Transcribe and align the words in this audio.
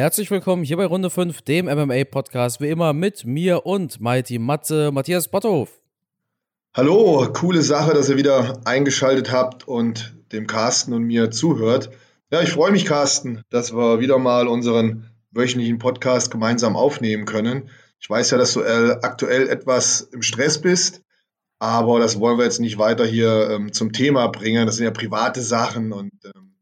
Herzlich 0.00 0.30
willkommen 0.30 0.64
hier 0.64 0.78
bei 0.78 0.86
Runde 0.86 1.10
5, 1.10 1.42
dem 1.42 1.66
MMA-Podcast, 1.66 2.62
wie 2.62 2.70
immer 2.70 2.94
mit 2.94 3.26
mir 3.26 3.66
und 3.66 4.00
Mighty 4.00 4.38
Matze, 4.38 4.90
Matthias 4.92 5.28
Botthof. 5.28 5.82
Hallo, 6.74 7.30
coole 7.34 7.60
Sache, 7.60 7.92
dass 7.92 8.08
ihr 8.08 8.16
wieder 8.16 8.62
eingeschaltet 8.64 9.30
habt 9.30 9.68
und 9.68 10.16
dem 10.32 10.46
Carsten 10.46 10.94
und 10.94 11.02
mir 11.02 11.30
zuhört. 11.30 11.90
Ja, 12.30 12.40
ich 12.40 12.48
freue 12.48 12.72
mich, 12.72 12.86
Carsten, 12.86 13.42
dass 13.50 13.74
wir 13.74 14.00
wieder 14.00 14.18
mal 14.18 14.48
unseren 14.48 15.10
wöchentlichen 15.32 15.78
Podcast 15.78 16.30
gemeinsam 16.30 16.76
aufnehmen 16.76 17.26
können. 17.26 17.68
Ich 18.00 18.08
weiß 18.08 18.30
ja, 18.30 18.38
dass 18.38 18.54
du 18.54 18.62
äh, 18.62 18.96
aktuell 19.02 19.50
etwas 19.50 20.00
im 20.00 20.22
Stress 20.22 20.62
bist, 20.62 21.02
aber 21.58 22.00
das 22.00 22.18
wollen 22.18 22.38
wir 22.38 22.44
jetzt 22.44 22.60
nicht 22.60 22.78
weiter 22.78 23.04
hier 23.04 23.50
ähm, 23.50 23.74
zum 23.74 23.92
Thema 23.92 24.28
bringen. 24.28 24.64
Das 24.64 24.76
sind 24.76 24.86
ja 24.86 24.92
private 24.92 25.42
Sachen 25.42 25.92
und 25.92 26.12
ähm, 26.24 26.54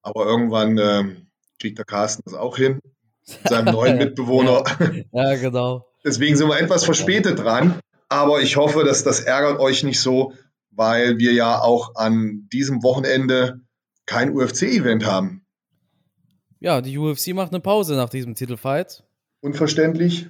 aber 0.00 0.24
irgendwann 0.24 0.78
ähm, 0.78 1.25
kriegt 1.58 1.78
der 1.78 1.84
Carsten 1.84 2.22
das 2.24 2.34
auch 2.34 2.56
hin, 2.56 2.80
mit 3.26 3.48
seinem 3.48 3.74
neuen 3.74 3.98
Mitbewohner. 3.98 4.64
ja, 5.12 5.36
genau. 5.36 5.86
Deswegen 6.04 6.36
sind 6.36 6.48
wir 6.48 6.58
etwas 6.58 6.84
verspätet 6.84 7.38
dran, 7.38 7.80
aber 8.08 8.40
ich 8.40 8.56
hoffe, 8.56 8.84
dass 8.84 9.02
das 9.02 9.20
ärgert 9.20 9.58
euch 9.58 9.82
nicht 9.82 10.00
so, 10.00 10.32
weil 10.70 11.18
wir 11.18 11.32
ja 11.32 11.60
auch 11.60 11.94
an 11.96 12.48
diesem 12.52 12.82
Wochenende 12.82 13.60
kein 14.04 14.36
UFC-Event 14.36 15.04
haben. 15.04 15.44
Ja, 16.60 16.80
die 16.80 16.96
UFC 16.96 17.34
macht 17.34 17.52
eine 17.52 17.60
Pause 17.60 17.96
nach 17.96 18.08
diesem 18.08 18.34
Titelfight. 18.34 19.04
Unverständlich. 19.40 20.28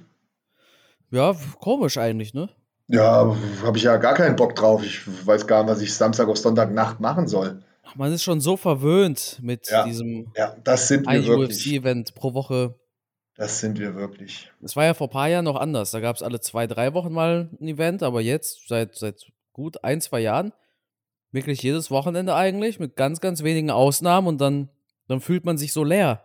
Ja, 1.11 1.35
komisch 1.59 1.97
eigentlich, 1.97 2.33
ne? 2.33 2.49
Ja, 2.87 3.35
habe 3.63 3.77
ich 3.77 3.83
ja 3.83 3.97
gar 3.97 4.13
keinen 4.13 4.35
Bock 4.35 4.55
drauf. 4.55 4.83
Ich 4.83 5.01
weiß 5.25 5.45
gar 5.45 5.63
nicht, 5.63 5.71
was 5.71 5.81
ich 5.81 5.93
Samstag 5.93 6.27
auf 6.27 6.37
Sonntagnacht 6.37 6.99
machen 6.99 7.27
soll 7.27 7.61
man 7.97 8.13
ist 8.13 8.23
schon 8.23 8.39
so 8.39 8.57
verwöhnt 8.57 9.39
mit 9.41 9.69
ja, 9.69 9.83
diesem 9.83 10.31
ja, 10.35 10.55
das 10.63 10.87
sind 10.87 11.07
wir 11.07 11.37
UFC-Event 11.37 12.13
pro 12.15 12.33
Woche. 12.33 12.75
Das 13.35 13.59
sind 13.59 13.79
wir 13.79 13.95
wirklich. 13.95 14.51
Es 14.63 14.75
war 14.75 14.85
ja 14.85 14.93
vor 14.93 15.07
ein 15.07 15.11
paar 15.11 15.27
Jahren 15.27 15.45
noch 15.45 15.55
anders. 15.55 15.91
Da 15.91 15.99
gab 15.99 16.15
es 16.15 16.23
alle 16.23 16.39
zwei, 16.39 16.65
drei 16.65 16.93
Wochen 16.93 17.13
mal 17.13 17.49
ein 17.59 17.67
Event, 17.67 18.01
aber 18.01 18.21
jetzt, 18.21 18.67
seit, 18.67 18.95
seit 18.95 19.27
gut 19.53 19.83
ein, 19.83 20.01
zwei 20.01 20.21
Jahren, 20.21 20.53
wirklich 21.31 21.61
jedes 21.61 21.91
Wochenende 21.91 22.35
eigentlich, 22.35 22.79
mit 22.79 22.95
ganz, 22.95 23.21
ganz 23.21 23.43
wenigen 23.43 23.69
Ausnahmen 23.69 24.27
und 24.27 24.41
dann, 24.41 24.69
dann 25.07 25.21
fühlt 25.21 25.45
man 25.45 25.57
sich 25.57 25.73
so 25.73 25.83
leer. 25.83 26.23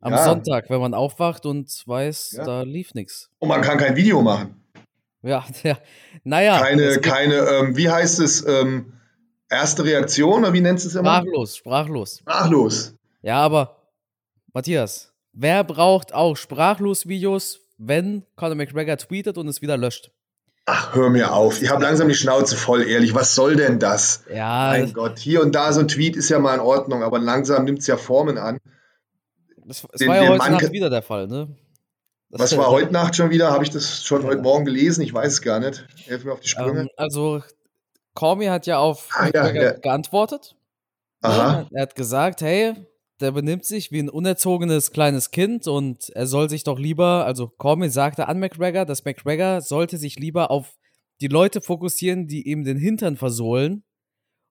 Am 0.00 0.12
ja. 0.12 0.24
Sonntag, 0.24 0.70
wenn 0.70 0.80
man 0.80 0.94
aufwacht 0.94 1.46
und 1.46 1.82
weiß, 1.86 2.34
ja. 2.38 2.44
da 2.44 2.62
lief 2.62 2.94
nichts. 2.94 3.30
Und 3.38 3.48
man 3.48 3.62
kann 3.62 3.78
kein 3.78 3.96
Video 3.96 4.22
machen. 4.22 4.62
Ja, 5.22 5.44
ja. 5.62 5.78
Naja. 6.22 6.60
Keine, 6.60 6.98
keine, 7.00 7.34
ähm, 7.34 7.76
wie 7.76 7.90
heißt 7.90 8.20
es, 8.20 8.46
ähm, 8.46 8.94
Erste 9.54 9.84
Reaktion, 9.84 10.40
oder 10.40 10.52
wie 10.52 10.60
nennst 10.60 10.84
du 10.84 10.88
es 10.88 10.94
immer? 10.96 11.16
Sprachlos, 11.16 11.56
sprachlos. 11.56 12.18
Sprachlos. 12.18 12.94
Ja, 13.22 13.38
aber 13.38 13.76
Matthias, 14.52 15.12
wer 15.32 15.62
braucht 15.62 16.12
auch 16.12 16.36
Sprachlos-Videos, 16.36 17.60
wenn 17.78 18.24
Conor 18.36 18.56
McGregor 18.56 18.96
tweetet 18.96 19.38
und 19.38 19.46
es 19.46 19.62
wieder 19.62 19.76
löscht? 19.76 20.10
Ach, 20.66 20.94
hör 20.94 21.10
mir 21.10 21.32
auf. 21.32 21.62
Ich 21.62 21.70
habe 21.70 21.82
langsam 21.82 22.08
die 22.08 22.14
Schnauze 22.14 22.56
voll, 22.56 22.82
ehrlich. 22.88 23.14
Was 23.14 23.34
soll 23.34 23.54
denn 23.56 23.78
das? 23.78 24.24
Ja. 24.34 24.70
Mein 24.70 24.92
Gott, 24.92 25.18
hier 25.18 25.42
und 25.42 25.54
da 25.54 25.72
so 25.72 25.80
ein 25.80 25.88
Tweet 25.88 26.16
ist 26.16 26.30
ja 26.30 26.38
mal 26.38 26.54
in 26.54 26.60
Ordnung, 26.60 27.02
aber 27.02 27.18
langsam 27.18 27.64
nimmt 27.64 27.80
es 27.80 27.86
ja 27.86 27.96
Formen 27.96 28.38
an. 28.38 28.58
Das, 29.66 29.82
das 29.82 29.98
den, 29.98 30.08
war 30.08 30.16
ja 30.16 30.28
heute 30.28 30.38
Mann 30.38 30.52
Nacht 30.52 30.72
wieder 30.72 30.90
der 30.90 31.02
Fall, 31.02 31.26
ne? 31.26 31.54
Das 32.30 32.40
Was 32.40 32.56
war 32.56 32.70
heute 32.70 32.92
Nacht 32.92 33.14
schon 33.14 33.30
wieder? 33.30 33.52
Habe 33.52 33.62
ich 33.62 33.70
das 33.70 34.04
schon 34.04 34.22
ja. 34.22 34.28
heute 34.28 34.42
Morgen 34.42 34.64
gelesen? 34.64 35.02
Ich 35.02 35.14
weiß 35.14 35.34
es 35.34 35.42
gar 35.42 35.60
nicht. 35.60 35.86
Helf 36.06 36.24
mir 36.24 36.32
auf 36.32 36.40
die 36.40 36.48
Sprünge. 36.48 36.80
Ähm, 36.80 36.88
also, 36.96 37.42
Cormy 38.14 38.46
hat 38.46 38.66
ja 38.66 38.78
auf 38.78 39.08
ah, 39.12 39.28
ja, 39.32 39.50
ja. 39.50 39.72
geantwortet. 39.72 40.56
Aha. 41.20 41.68
Er 41.72 41.82
hat 41.82 41.94
gesagt, 41.94 42.42
hey, 42.42 42.74
der 43.20 43.32
benimmt 43.32 43.64
sich 43.64 43.92
wie 43.92 44.00
ein 44.00 44.08
unerzogenes 44.08 44.90
kleines 44.90 45.30
Kind 45.30 45.66
und 45.66 46.10
er 46.10 46.26
soll 46.26 46.50
sich 46.50 46.64
doch 46.64 46.78
lieber, 46.78 47.24
also 47.24 47.48
Cormier 47.48 47.90
sagte 47.90 48.28
an 48.28 48.38
McGregor, 48.38 48.84
dass 48.84 49.04
McGregor 49.04 49.60
sollte 49.60 49.98
sich 49.98 50.18
lieber 50.18 50.50
auf 50.50 50.76
die 51.20 51.28
Leute 51.28 51.60
fokussieren, 51.60 52.26
die 52.26 52.48
ihm 52.48 52.64
den 52.64 52.76
Hintern 52.76 53.16
versohlen 53.16 53.84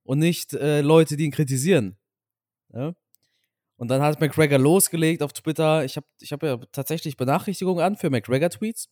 und 0.03 0.19
nicht 0.19 0.53
äh, 0.53 0.81
Leute, 0.81 1.17
die 1.17 1.25
ihn 1.25 1.31
kritisieren. 1.31 1.97
Ja? 2.73 2.93
Und 3.75 3.89
dann 3.89 4.01
hat 4.01 4.21
McGregor 4.21 4.59
losgelegt 4.59 5.21
auf 5.23 5.33
Twitter. 5.33 5.83
Ich 5.83 5.97
habe 5.97 6.07
ich 6.19 6.31
hab 6.31 6.41
ja 6.41 6.57
tatsächlich 6.71 7.17
Benachrichtigungen 7.17 7.83
an 7.83 7.97
für 7.97 8.09
McGregor-Tweets. 8.09 8.87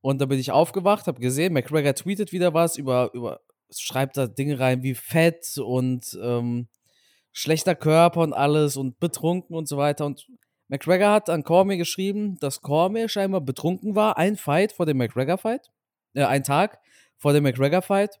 Und 0.00 0.20
da 0.20 0.26
bin 0.26 0.38
ich 0.38 0.52
aufgewacht, 0.52 1.06
habe 1.06 1.20
gesehen, 1.20 1.52
McGregor 1.52 1.94
tweetet 1.94 2.32
wieder 2.32 2.54
was 2.54 2.76
über, 2.76 3.10
über 3.14 3.40
schreibt 3.70 4.16
da 4.16 4.26
Dinge 4.26 4.58
rein 4.60 4.82
wie 4.82 4.94
fett 4.94 5.58
und 5.58 6.18
ähm, 6.22 6.68
schlechter 7.32 7.74
Körper 7.74 8.20
und 8.20 8.32
alles 8.32 8.76
und 8.76 9.00
betrunken 9.00 9.56
und 9.56 9.68
so 9.68 9.76
weiter. 9.76 10.06
Und 10.06 10.26
McGregor 10.68 11.10
hat 11.10 11.28
an 11.28 11.44
Cormier 11.44 11.76
geschrieben, 11.76 12.38
dass 12.40 12.62
Cormier 12.62 13.08
scheinbar 13.08 13.40
betrunken 13.40 13.94
war, 13.94 14.16
ein 14.16 14.36
Fight 14.36 14.72
vor 14.72 14.86
dem 14.86 14.98
McGregor-Fight, 14.98 15.70
äh, 16.14 16.24
ein 16.24 16.44
Tag 16.44 16.78
vor 17.16 17.32
dem 17.32 17.42
McGregor-Fight, 17.44 18.20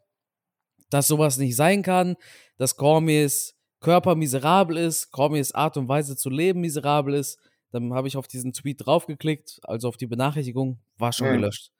dass 0.90 1.08
sowas 1.08 1.38
nicht 1.38 1.56
sein 1.56 1.82
kann, 1.82 2.16
dass 2.56 2.76
Cormiers 2.76 3.54
Körper 3.80 4.14
miserabel 4.14 4.78
ist, 4.78 5.10
Cormiers 5.10 5.52
Art 5.52 5.76
und 5.76 5.88
Weise 5.88 6.16
zu 6.16 6.30
leben 6.30 6.60
miserabel 6.60 7.14
ist. 7.14 7.38
Dann 7.70 7.92
habe 7.92 8.08
ich 8.08 8.16
auf 8.16 8.26
diesen 8.26 8.52
Tweet 8.52 8.86
draufgeklickt, 8.86 9.60
also 9.62 9.88
auf 9.88 9.96
die 9.96 10.06
Benachrichtigung, 10.06 10.78
war 10.96 11.12
schon 11.12 11.28
hm. 11.28 11.34
gelöscht. 11.36 11.70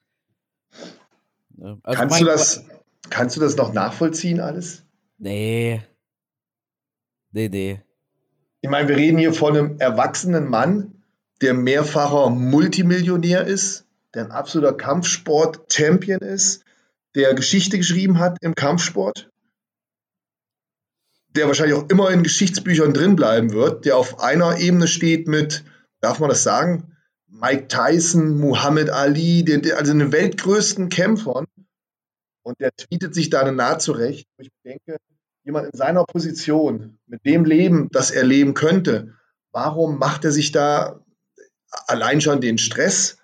Also 1.83 1.99
Kannst 1.99 2.21
du 2.21 2.25
das, 2.25 2.65
Kannst 3.09 3.35
du 3.35 3.41
das 3.41 3.55
noch 3.55 3.73
nachvollziehen 3.73 4.39
alles? 4.39 4.83
Nee. 5.17 5.81
Nee, 7.31 7.49
nee. 7.49 7.81
Ich 8.61 8.69
meine, 8.69 8.87
wir 8.87 8.97
reden 8.97 9.17
hier 9.17 9.33
von 9.33 9.55
einem 9.55 9.79
erwachsenen 9.79 10.49
Mann, 10.49 11.03
der 11.41 11.53
mehrfacher 11.53 12.29
Multimillionär 12.29 13.45
ist, 13.45 13.85
der 14.13 14.25
ein 14.25 14.31
absoluter 14.31 14.73
Kampfsport-Champion 14.73 16.19
ist, 16.19 16.63
der 17.15 17.33
Geschichte 17.33 17.77
geschrieben 17.77 18.19
hat 18.19 18.37
im 18.41 18.55
Kampfsport, 18.55 19.29
der 21.29 21.47
wahrscheinlich 21.47 21.75
auch 21.75 21.89
immer 21.89 22.09
in 22.11 22.23
Geschichtsbüchern 22.23 22.93
drin 22.93 23.15
bleiben 23.15 23.51
wird, 23.51 23.85
der 23.85 23.97
auf 23.97 24.19
einer 24.19 24.57
Ebene 24.57 24.87
steht 24.87 25.27
mit, 25.27 25.63
darf 26.01 26.19
man 26.19 26.29
das 26.29 26.43
sagen, 26.43 26.95
Mike 27.27 27.67
Tyson, 27.67 28.37
Muhammad 28.37 28.89
Ali, 28.89 29.43
den, 29.43 29.69
also 29.73 29.93
den 29.93 30.11
weltgrößten 30.11 30.89
Kämpfern. 30.89 31.45
Und 32.45 32.59
der 32.59 32.71
tweetet 32.75 33.15
sich 33.15 33.31
da 33.31 33.41
eine 33.41 33.53
Naht 33.53 33.81
zurecht, 33.81 34.27
ich 34.37 34.49
denke, 34.63 34.97
jemand 35.43 35.65
in 35.73 35.77
seiner 35.77 36.03
Position, 36.03 36.99
mit 37.07 37.25
dem 37.25 37.43
Leben, 37.43 37.89
das 37.91 38.11
er 38.11 38.23
leben 38.23 38.53
könnte, 38.53 39.15
warum 39.51 39.97
macht 39.97 40.25
er 40.25 40.31
sich 40.31 40.51
da 40.51 41.03
allein 41.87 42.21
schon 42.21 42.41
den 42.41 42.59
Stress 42.59 43.17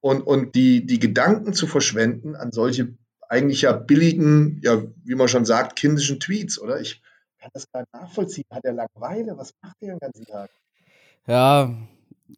und, 0.00 0.20
und 0.22 0.54
die, 0.54 0.86
die 0.86 1.00
Gedanken 1.00 1.54
zu 1.54 1.66
verschwenden 1.66 2.36
an 2.36 2.52
solche 2.52 2.96
eigentlich 3.28 3.62
ja 3.62 3.72
billigen, 3.72 4.60
ja, 4.62 4.82
wie 5.04 5.14
man 5.16 5.26
schon 5.26 5.44
sagt, 5.44 5.74
kindischen 5.74 6.20
Tweets, 6.20 6.60
oder? 6.60 6.80
Ich 6.80 7.02
kann 7.40 7.50
das 7.54 7.66
gar 7.72 7.80
nicht 7.80 7.92
nachvollziehen. 7.92 8.44
Hat 8.50 8.64
er 8.64 8.74
Langeweile? 8.74 9.36
Was 9.36 9.54
macht 9.60 9.76
er 9.80 9.88
den 9.88 9.98
ganzen 9.98 10.24
Tag? 10.26 10.50
Ja, 11.26 11.74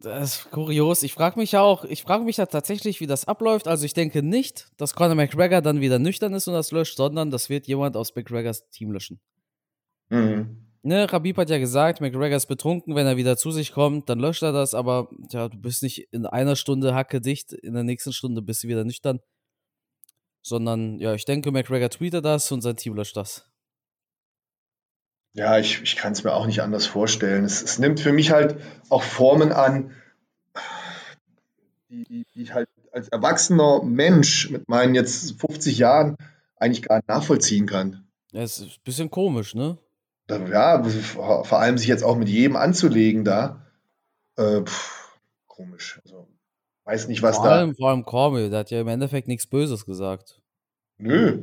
das 0.01 0.37
ist 0.37 0.51
kurios. 0.51 1.03
Ich 1.03 1.15
frage 1.15 1.39
mich 1.39 1.53
ja 1.53 1.63
auch, 1.63 1.85
ich 1.85 2.03
frage 2.03 2.25
mich 2.25 2.37
ja 2.37 2.47
tatsächlich, 2.47 3.01
wie 3.01 3.07
das 3.07 3.27
abläuft. 3.27 3.69
Also 3.69 3.85
ich 3.85 3.95
denke 3.95 4.23
nicht, 4.23 4.69
dass 4.77 4.95
Conor 4.95 5.15
McGregor 5.15 5.61
dann 5.61 5.81
wieder 5.81 5.99
nüchtern 5.99 6.35
ist 6.35 6.49
und 6.49 6.55
das 6.55 6.73
löscht, 6.73 6.97
sondern 6.97 7.31
das 7.31 7.49
wird 7.49 7.67
jemand 7.67 7.97
aus 7.97 8.15
McGregors 8.15 8.69
Team 8.71 8.93
löschen. 8.93 9.21
Mhm. 10.11 10.65
Ne, 10.83 11.11
Rabib 11.11 11.39
hat 11.39 11.49
ja 11.49 11.59
gesagt, 11.59 12.03
McGregor 12.03 12.37
ist 12.37 12.47
betrunken, 12.47 12.95
wenn 12.95 13.07
er 13.07 13.17
wieder 13.17 13.39
zu 13.39 13.51
sich 13.51 13.73
kommt, 13.73 14.11
dann 14.11 14.21
löscht 14.21 14.43
er 14.43 14.53
das, 14.53 14.75
aber 14.75 15.09
ja, 15.31 15.49
du 15.49 15.57
bist 15.57 15.83
nicht 15.83 16.09
in 16.13 16.27
einer 16.27 16.57
Stunde 16.57 16.95
hacke 16.95 17.23
dicht, 17.23 17.55
in 17.55 17.73
der 17.73 17.85
nächsten 17.85 18.13
Stunde 18.13 18.43
bist 18.43 18.65
du 18.65 18.69
wieder 18.69 18.85
nüchtern. 18.85 19.21
Sondern, 20.43 20.99
ja, 20.99 21.15
ich 21.15 21.25
denke, 21.25 21.53
McGregor 21.53 21.89
tweetet 21.89 22.27
das 22.27 22.53
und 22.53 22.61
sein 22.61 22.77
Team 22.77 22.95
löscht 22.95 23.17
das. 23.17 23.51
Ja, 25.35 25.59
ich, 25.59 25.83
ich 25.83 25.97
kann 25.97 26.13
es 26.13 26.23
mir 26.23 26.33
auch 26.33 26.47
nicht 26.47 26.63
anders 26.63 26.87
vorstellen. 26.87 27.45
Es, 27.45 27.61
es 27.61 27.81
nimmt 27.81 27.99
für 27.99 28.13
mich 28.13 28.31
halt 28.31 28.57
auch 28.89 29.03
Formen 29.03 29.51
an, 29.51 29.91
die, 31.91 32.05
die, 32.05 32.27
die 32.35 32.43
ich 32.43 32.55
halt 32.55 32.69
als 32.93 33.09
erwachsener 33.09 33.83
Mensch 33.83 34.51
mit 34.51 34.69
meinen 34.69 34.95
jetzt 34.95 35.41
50 35.41 35.79
Jahren 35.79 36.17
eigentlich 36.57 36.83
gar 36.83 36.97
nicht 36.97 37.09
nachvollziehen 37.09 37.67
kann. 37.67 38.07
Ja, 38.31 38.43
es 38.43 38.59
ist 38.59 38.79
ein 38.79 38.85
bisschen 38.85 39.11
komisch, 39.11 39.57
ne? 39.57 39.77
Ja, 40.31 40.83
vor 40.85 41.59
allem 41.59 41.79
sich 41.79 41.89
jetzt 41.89 42.05
auch 42.05 42.17
mit 42.17 42.29
jedem 42.29 42.55
anzulegen 42.55 43.25
da. 43.25 43.67
Äh, 44.37 44.63
pff, 44.63 45.19
komisch. 45.49 46.01
Also, 46.05 46.29
weiß 46.85 47.09
nicht, 47.09 47.23
was 47.23 47.37
vor 47.37 47.47
da. 47.47 47.51
Allem, 47.57 47.75
vor 47.75 47.91
allem 47.91 48.05
Cormier, 48.05 48.51
der 48.51 48.61
hat 48.61 48.71
ja 48.71 48.81
im 48.81 48.89
Endeffekt 48.89 49.27
nichts 49.27 49.49
Böses 49.49 49.85
gesagt. 49.85 50.41
Nö, 50.97 51.43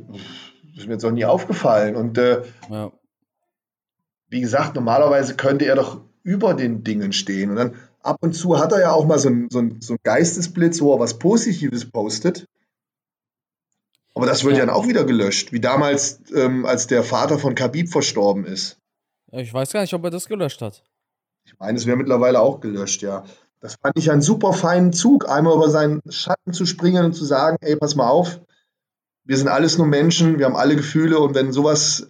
ist 0.74 0.86
mir 0.86 0.94
jetzt 0.94 1.04
auch 1.04 1.12
nie 1.12 1.26
aufgefallen. 1.26 1.94
Und 1.94 2.16
äh, 2.16 2.42
ja 2.70 2.90
wie 4.32 4.40
gesagt, 4.40 4.74
normalerweise 4.74 5.36
könnte 5.36 5.66
er 5.66 5.76
doch 5.76 6.00
über 6.22 6.54
den 6.54 6.82
Dingen 6.82 7.12
stehen. 7.12 7.50
Und 7.50 7.56
dann 7.56 7.76
ab 8.00 8.16
und 8.22 8.32
zu 8.32 8.58
hat 8.58 8.72
er 8.72 8.80
ja 8.80 8.92
auch 8.92 9.04
mal 9.04 9.18
so 9.18 9.28
einen, 9.28 9.50
so 9.50 9.58
einen, 9.58 9.82
so 9.82 9.92
einen 9.92 10.00
Geistesblitz, 10.02 10.80
wo 10.80 10.94
er 10.94 11.00
was 11.00 11.18
Positives 11.18 11.90
postet. 11.90 12.46
Aber 14.14 14.24
das 14.24 14.42
wird 14.42 14.56
ja. 14.56 14.60
dann 14.60 14.74
auch 14.74 14.88
wieder 14.88 15.04
gelöscht, 15.04 15.52
wie 15.52 15.60
damals, 15.60 16.20
ähm, 16.34 16.64
als 16.64 16.86
der 16.86 17.04
Vater 17.04 17.38
von 17.38 17.54
Khabib 17.54 17.90
verstorben 17.90 18.46
ist. 18.46 18.78
Ich 19.32 19.52
weiß 19.52 19.70
gar 19.70 19.82
nicht, 19.82 19.92
ob 19.92 20.04
er 20.04 20.10
das 20.10 20.26
gelöscht 20.26 20.62
hat. 20.62 20.82
Ich 21.44 21.58
meine, 21.58 21.76
es 21.76 21.86
wäre 21.86 21.98
mittlerweile 21.98 22.40
auch 22.40 22.60
gelöscht, 22.60 23.02
ja. 23.02 23.24
Das 23.60 23.76
fand 23.82 23.98
ich 23.98 24.10
einen 24.10 24.22
super 24.22 24.54
feinen 24.54 24.94
Zug, 24.94 25.28
einmal 25.28 25.54
über 25.56 25.68
seinen 25.68 26.00
Schatten 26.08 26.54
zu 26.54 26.64
springen 26.64 27.04
und 27.04 27.12
zu 27.12 27.26
sagen, 27.26 27.58
ey, 27.60 27.76
pass 27.76 27.96
mal 27.96 28.08
auf, 28.08 28.40
wir 29.24 29.36
sind 29.36 29.48
alles 29.48 29.76
nur 29.76 29.86
Menschen, 29.86 30.38
wir 30.38 30.46
haben 30.46 30.56
alle 30.56 30.74
Gefühle 30.74 31.18
und 31.18 31.34
wenn 31.34 31.52
sowas 31.52 32.08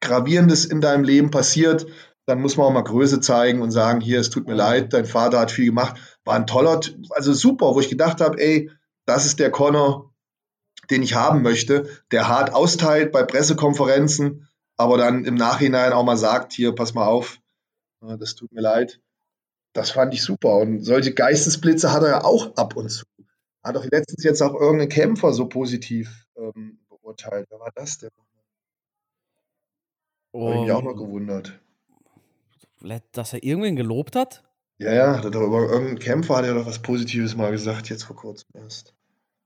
Gravierendes 0.00 0.64
in 0.64 0.80
deinem 0.80 1.04
Leben 1.04 1.30
passiert, 1.30 1.86
dann 2.26 2.40
muss 2.40 2.56
man 2.56 2.66
auch 2.66 2.72
mal 2.72 2.84
Größe 2.84 3.20
zeigen 3.20 3.60
und 3.60 3.70
sagen, 3.70 4.00
hier, 4.00 4.20
es 4.20 4.30
tut 4.30 4.46
mir 4.46 4.54
leid, 4.54 4.92
dein 4.92 5.04
Vater 5.04 5.40
hat 5.40 5.50
viel 5.50 5.66
gemacht. 5.66 6.00
War 6.24 6.36
ein 6.36 6.46
toller, 6.46 6.80
also 7.10 7.32
super, 7.32 7.74
wo 7.74 7.80
ich 7.80 7.88
gedacht 7.88 8.20
habe, 8.20 8.40
ey, 8.40 8.70
das 9.04 9.26
ist 9.26 9.38
der 9.40 9.50
Connor, 9.50 10.14
den 10.90 11.02
ich 11.02 11.14
haben 11.14 11.42
möchte, 11.42 11.88
der 12.12 12.28
hart 12.28 12.54
austeilt 12.54 13.12
bei 13.12 13.22
Pressekonferenzen, 13.22 14.48
aber 14.76 14.96
dann 14.96 15.24
im 15.24 15.34
Nachhinein 15.34 15.92
auch 15.92 16.04
mal 16.04 16.16
sagt, 16.16 16.52
hier, 16.52 16.74
pass 16.74 16.94
mal 16.94 17.06
auf, 17.06 17.38
das 18.00 18.34
tut 18.34 18.52
mir 18.52 18.62
leid. 18.62 19.00
Das 19.72 19.90
fand 19.90 20.14
ich 20.14 20.22
super. 20.22 20.56
Und 20.56 20.82
solche 20.82 21.12
Geistesblitze 21.14 21.92
hat 21.92 22.02
er 22.02 22.08
ja 22.08 22.24
auch 22.24 22.56
ab 22.56 22.76
und 22.76 22.88
zu. 22.88 23.04
Hat 23.62 23.76
doch 23.76 23.84
letztens 23.84 24.24
jetzt 24.24 24.42
auch 24.42 24.54
irgendeinen 24.54 24.88
Kämpfer 24.88 25.32
so 25.32 25.48
positiv 25.48 26.26
ähm, 26.36 26.80
beurteilt. 26.88 27.46
Wer 27.50 27.60
war 27.60 27.70
das 27.74 27.98
denn? 27.98 28.10
Um, 30.32 30.44
Habe 30.44 30.54
ich 30.54 30.60
mich 30.62 30.72
auch 30.72 30.82
noch 30.82 30.94
gewundert. 30.94 31.58
Dass 33.12 33.32
er 33.32 33.42
irgendwen 33.42 33.76
gelobt 33.76 34.16
hat? 34.16 34.42
Ja, 34.78 34.92
ja, 34.94 35.16
hat 35.18 35.34
er 35.34 35.40
über 35.42 35.62
irgendeinen 35.62 35.98
Kämpfer 35.98 36.36
hat 36.36 36.44
er 36.46 36.54
doch 36.54 36.66
was 36.66 36.78
Positives 36.78 37.36
mal 37.36 37.50
gesagt, 37.50 37.90
jetzt 37.90 38.04
vor 38.04 38.16
kurzem 38.16 38.48
erst. 38.54 38.94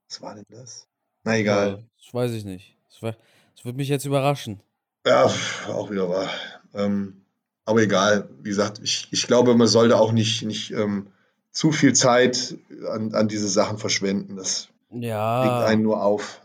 Was 0.08 0.22
war 0.22 0.34
denn 0.34 0.44
das? 0.48 0.86
Na 1.24 1.36
egal. 1.36 1.68
Ja, 1.68 1.78
das 1.96 2.14
weiß 2.14 2.32
ich 2.32 2.44
nicht. 2.44 2.76
Das, 2.88 3.02
war, 3.02 3.16
das 3.56 3.64
würde 3.64 3.76
mich 3.76 3.88
jetzt 3.88 4.04
überraschen. 4.04 4.60
Ja, 5.04 5.24
auch 5.68 5.90
wieder 5.90 6.08
wahr. 6.08 6.30
Ähm, 6.74 7.24
aber 7.64 7.82
egal, 7.82 8.28
wie 8.42 8.50
gesagt, 8.50 8.80
ich, 8.82 9.08
ich 9.10 9.26
glaube, 9.26 9.54
man 9.56 9.66
sollte 9.66 9.98
auch 9.98 10.12
nicht, 10.12 10.42
nicht 10.42 10.70
ähm, 10.70 11.08
zu 11.50 11.72
viel 11.72 11.94
Zeit 11.94 12.56
an, 12.90 13.14
an 13.14 13.28
diese 13.28 13.48
Sachen 13.48 13.78
verschwenden. 13.78 14.36
Das 14.36 14.68
ja. 14.90 15.42
legt 15.42 15.70
einen 15.70 15.82
nur 15.82 16.02
auf. 16.02 16.42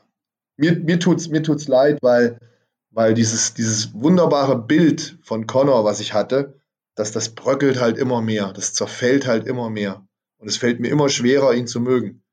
Mir, 0.57 0.75
mir 0.75 0.99
tut 0.99 1.19
es 1.19 1.29
mir 1.29 1.43
tut's 1.43 1.67
leid, 1.67 1.99
weil, 2.01 2.39
weil 2.91 3.13
dieses, 3.13 3.53
dieses 3.53 3.93
wunderbare 3.93 4.57
Bild 4.57 5.17
von 5.21 5.47
Connor, 5.47 5.85
was 5.85 5.99
ich 5.99 6.13
hatte, 6.13 6.59
dass 6.95 7.11
das 7.11 7.29
bröckelt 7.29 7.79
halt 7.79 7.97
immer 7.97 8.21
mehr, 8.21 8.51
das 8.53 8.73
zerfällt 8.73 9.27
halt 9.27 9.45
immer 9.47 9.69
mehr. 9.69 10.05
Und 10.37 10.47
es 10.47 10.57
fällt 10.57 10.79
mir 10.79 10.89
immer 10.89 11.09
schwerer, 11.09 11.53
ihn 11.53 11.67
zu 11.67 11.79
mögen. 11.81 12.23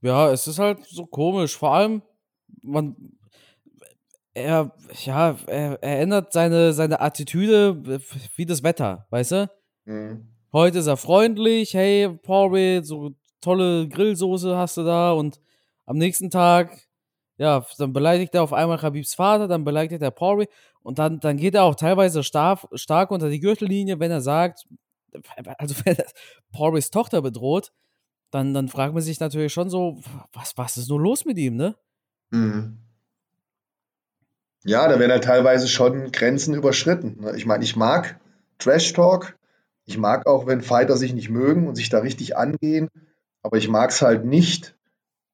Ja, 0.00 0.30
es 0.30 0.46
ist 0.46 0.58
halt 0.58 0.84
so 0.86 1.06
komisch. 1.06 1.56
Vor 1.56 1.74
allem, 1.74 2.02
man, 2.62 2.94
er, 4.34 4.74
ja, 5.04 5.36
er, 5.46 5.82
er 5.82 6.00
ändert 6.00 6.32
seine, 6.32 6.72
seine 6.72 7.00
Attitüde 7.00 8.00
wie 8.36 8.46
das 8.46 8.62
Wetter, 8.62 9.06
weißt 9.10 9.32
du? 9.32 9.50
Mhm. 9.86 10.28
Heute 10.52 10.78
ist 10.78 10.86
er 10.86 10.96
freundlich, 10.96 11.74
hey, 11.74 12.08
Paul, 12.22 12.84
so 12.84 13.12
tolle 13.40 13.88
Grillsoße 13.88 14.56
hast 14.56 14.76
du 14.76 14.84
da 14.84 15.12
und 15.12 15.40
am 15.84 15.96
nächsten 15.98 16.30
Tag, 16.30 16.78
ja, 17.36 17.66
dann 17.78 17.92
beleidigt 17.92 18.34
er 18.34 18.42
auf 18.42 18.52
einmal 18.52 18.80
Habibs 18.80 19.14
Vater, 19.14 19.48
dann 19.48 19.64
beleidigt 19.64 20.02
er 20.02 20.10
Paul 20.10 20.46
und 20.82 20.98
dann, 20.98 21.20
dann 21.20 21.36
geht 21.36 21.54
er 21.54 21.64
auch 21.64 21.74
teilweise 21.74 22.22
stark, 22.22 22.66
stark 22.74 23.10
unter 23.10 23.28
die 23.28 23.40
Gürtellinie, 23.40 23.98
wenn 23.98 24.10
er 24.10 24.20
sagt, 24.20 24.66
also 25.58 25.74
wenn 25.84 25.96
er 25.96 26.06
Pauls 26.52 26.90
Tochter 26.90 27.22
bedroht, 27.22 27.72
dann, 28.30 28.54
dann 28.54 28.68
fragt 28.68 28.94
man 28.94 29.02
sich 29.02 29.20
natürlich 29.20 29.52
schon 29.52 29.70
so, 29.70 30.00
was, 30.32 30.56
was 30.56 30.76
ist 30.76 30.88
nur 30.88 31.00
los 31.00 31.24
mit 31.24 31.38
ihm, 31.38 31.56
ne? 31.56 31.76
Mhm. 32.30 32.78
Ja, 34.64 34.88
da 34.88 34.98
werden 34.98 35.12
halt 35.12 35.24
teilweise 35.24 35.68
schon 35.68 36.10
Grenzen 36.10 36.54
überschritten. 36.54 37.20
Ne? 37.20 37.36
Ich 37.36 37.44
meine, 37.44 37.62
ich 37.64 37.76
mag 37.76 38.18
Trash 38.58 38.92
Talk. 38.94 39.36
Ich 39.84 39.98
mag 39.98 40.26
auch, 40.26 40.46
wenn 40.46 40.62
Fighter 40.62 40.96
sich 40.96 41.12
nicht 41.12 41.28
mögen 41.28 41.68
und 41.68 41.76
sich 41.76 41.90
da 41.90 41.98
richtig 41.98 42.36
angehen. 42.36 42.88
Aber 43.42 43.58
ich 43.58 43.68
mag 43.68 43.90
es 43.90 44.00
halt 44.00 44.24
nicht, 44.24 44.73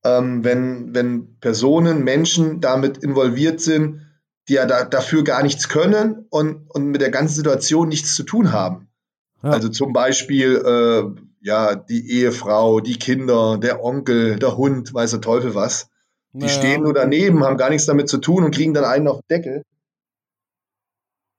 ähm, 0.05 0.45
wenn, 0.45 0.95
wenn 0.95 1.39
Personen, 1.41 2.05
Menschen 2.05 2.61
damit 2.61 2.99
involviert 2.99 3.61
sind, 3.61 4.07
die 4.49 4.55
ja 4.55 4.67
da, 4.67 4.85
dafür 4.85 5.25
gar 5.25 5.43
nichts 5.43 5.69
können 5.69 6.27
und, 6.31 6.69
und 6.71 6.87
mit 6.87 7.01
der 7.01 7.11
ganzen 7.11 7.37
Situation 7.37 7.89
nichts 7.89 8.15
zu 8.15 8.23
tun 8.23 8.53
haben. 8.53 8.89
Ja. 9.43 9.51
Also 9.51 9.69
zum 9.69 9.93
Beispiel, 9.93 10.57
äh, 10.57 11.23
ja, 11.43 11.75
die 11.75 12.11
Ehefrau, 12.11 12.81
die 12.81 12.99
Kinder, 12.99 13.59
der 13.59 13.83
Onkel, 13.83 14.39
der 14.39 14.57
Hund, 14.57 14.93
weiß 14.93 15.13
der 15.13 15.21
Teufel 15.21 15.55
was. 15.55 15.89
Die 16.33 16.39
naja. 16.39 16.53
stehen 16.53 16.83
nur 16.83 16.95
daneben, 16.95 17.45
haben 17.45 17.57
gar 17.57 17.71
nichts 17.71 17.87
damit 17.87 18.09
zu 18.09 18.19
tun 18.19 18.45
und 18.45 18.55
kriegen 18.55 18.75
dann 18.75 18.85
einen 18.85 19.09
auf 19.09 19.21
den 19.23 19.37
Deckel. 19.37 19.63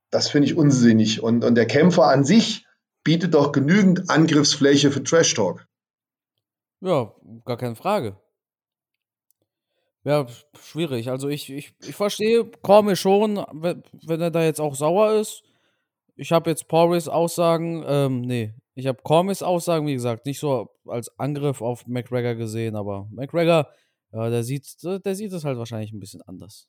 Das 0.10 0.28
finde 0.28 0.48
ich 0.48 0.58
unsinnig. 0.58 1.24
Und, 1.24 1.44
und 1.46 1.56
der 1.56 1.66
Kämpfer 1.66 2.08
an 2.08 2.26
sich 2.26 2.66
bietet 3.04 3.34
doch 3.34 3.52
genügend 3.52 4.10
Angriffsfläche 4.10 4.92
für 4.92 5.04
Trash 5.04 5.34
Talk. 5.34 5.66
Ja, 6.82 7.14
gar 7.46 7.58
keine 7.58 7.76
Frage. 7.76 8.18
Ja, 10.04 10.26
schwierig. 10.60 11.10
Also 11.10 11.28
ich, 11.30 11.52
ich, 11.52 11.74
ich 11.82 11.96
verstehe 11.96 12.46
Cormier 12.62 12.96
schon, 12.96 13.36
wenn 13.36 14.22
er 14.22 14.32
da 14.32 14.44
jetzt 14.44 14.60
auch 14.60 14.76
sauer 14.76 15.14
ist. 15.14 15.44
Ich 16.16 16.32
habe 16.32 16.50
jetzt 16.50 16.68
Porris 16.68 17.08
Aussagen, 17.08 17.84
ähm, 17.86 18.22
nee, 18.22 18.54
ich 18.74 18.88
habe 18.88 19.00
Cormis 19.04 19.44
Aussagen, 19.44 19.86
wie 19.88 19.94
gesagt, 19.94 20.26
nicht 20.26 20.40
so 20.40 20.70
als 20.88 21.18
Angriff 21.20 21.62
auf 21.62 21.86
McGregor 21.88 22.36
gesehen, 22.36 22.76
aber 22.76 23.08
McGregor 23.12 23.68
ja, 24.14 24.30
der 24.30 24.44
sieht, 24.44 24.66
der 24.84 25.16
sieht 25.16 25.32
es 25.32 25.46
halt 25.46 25.58
wahrscheinlich 25.58 25.94
ein 25.94 26.00
bisschen 26.00 26.22
anders. 26.24 26.68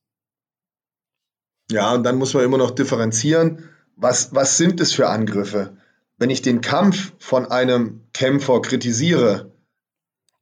Ja, 1.70 1.94
und 1.94 2.05
dann 2.05 2.17
muss 2.17 2.34
man 2.34 2.44
immer 2.44 2.58
noch 2.58 2.70
differenzieren, 2.70 3.69
was, 3.96 4.34
was 4.34 4.56
sind 4.56 4.81
es 4.81 4.93
für 4.93 5.08
Angriffe? 5.08 5.76
Wenn 6.19 6.31
ich 6.31 6.43
den 6.43 6.61
Kampf 6.61 7.12
von 7.19 7.46
einem 7.46 8.06
Kämpfer 8.12 8.61
kritisiere, 8.62 9.52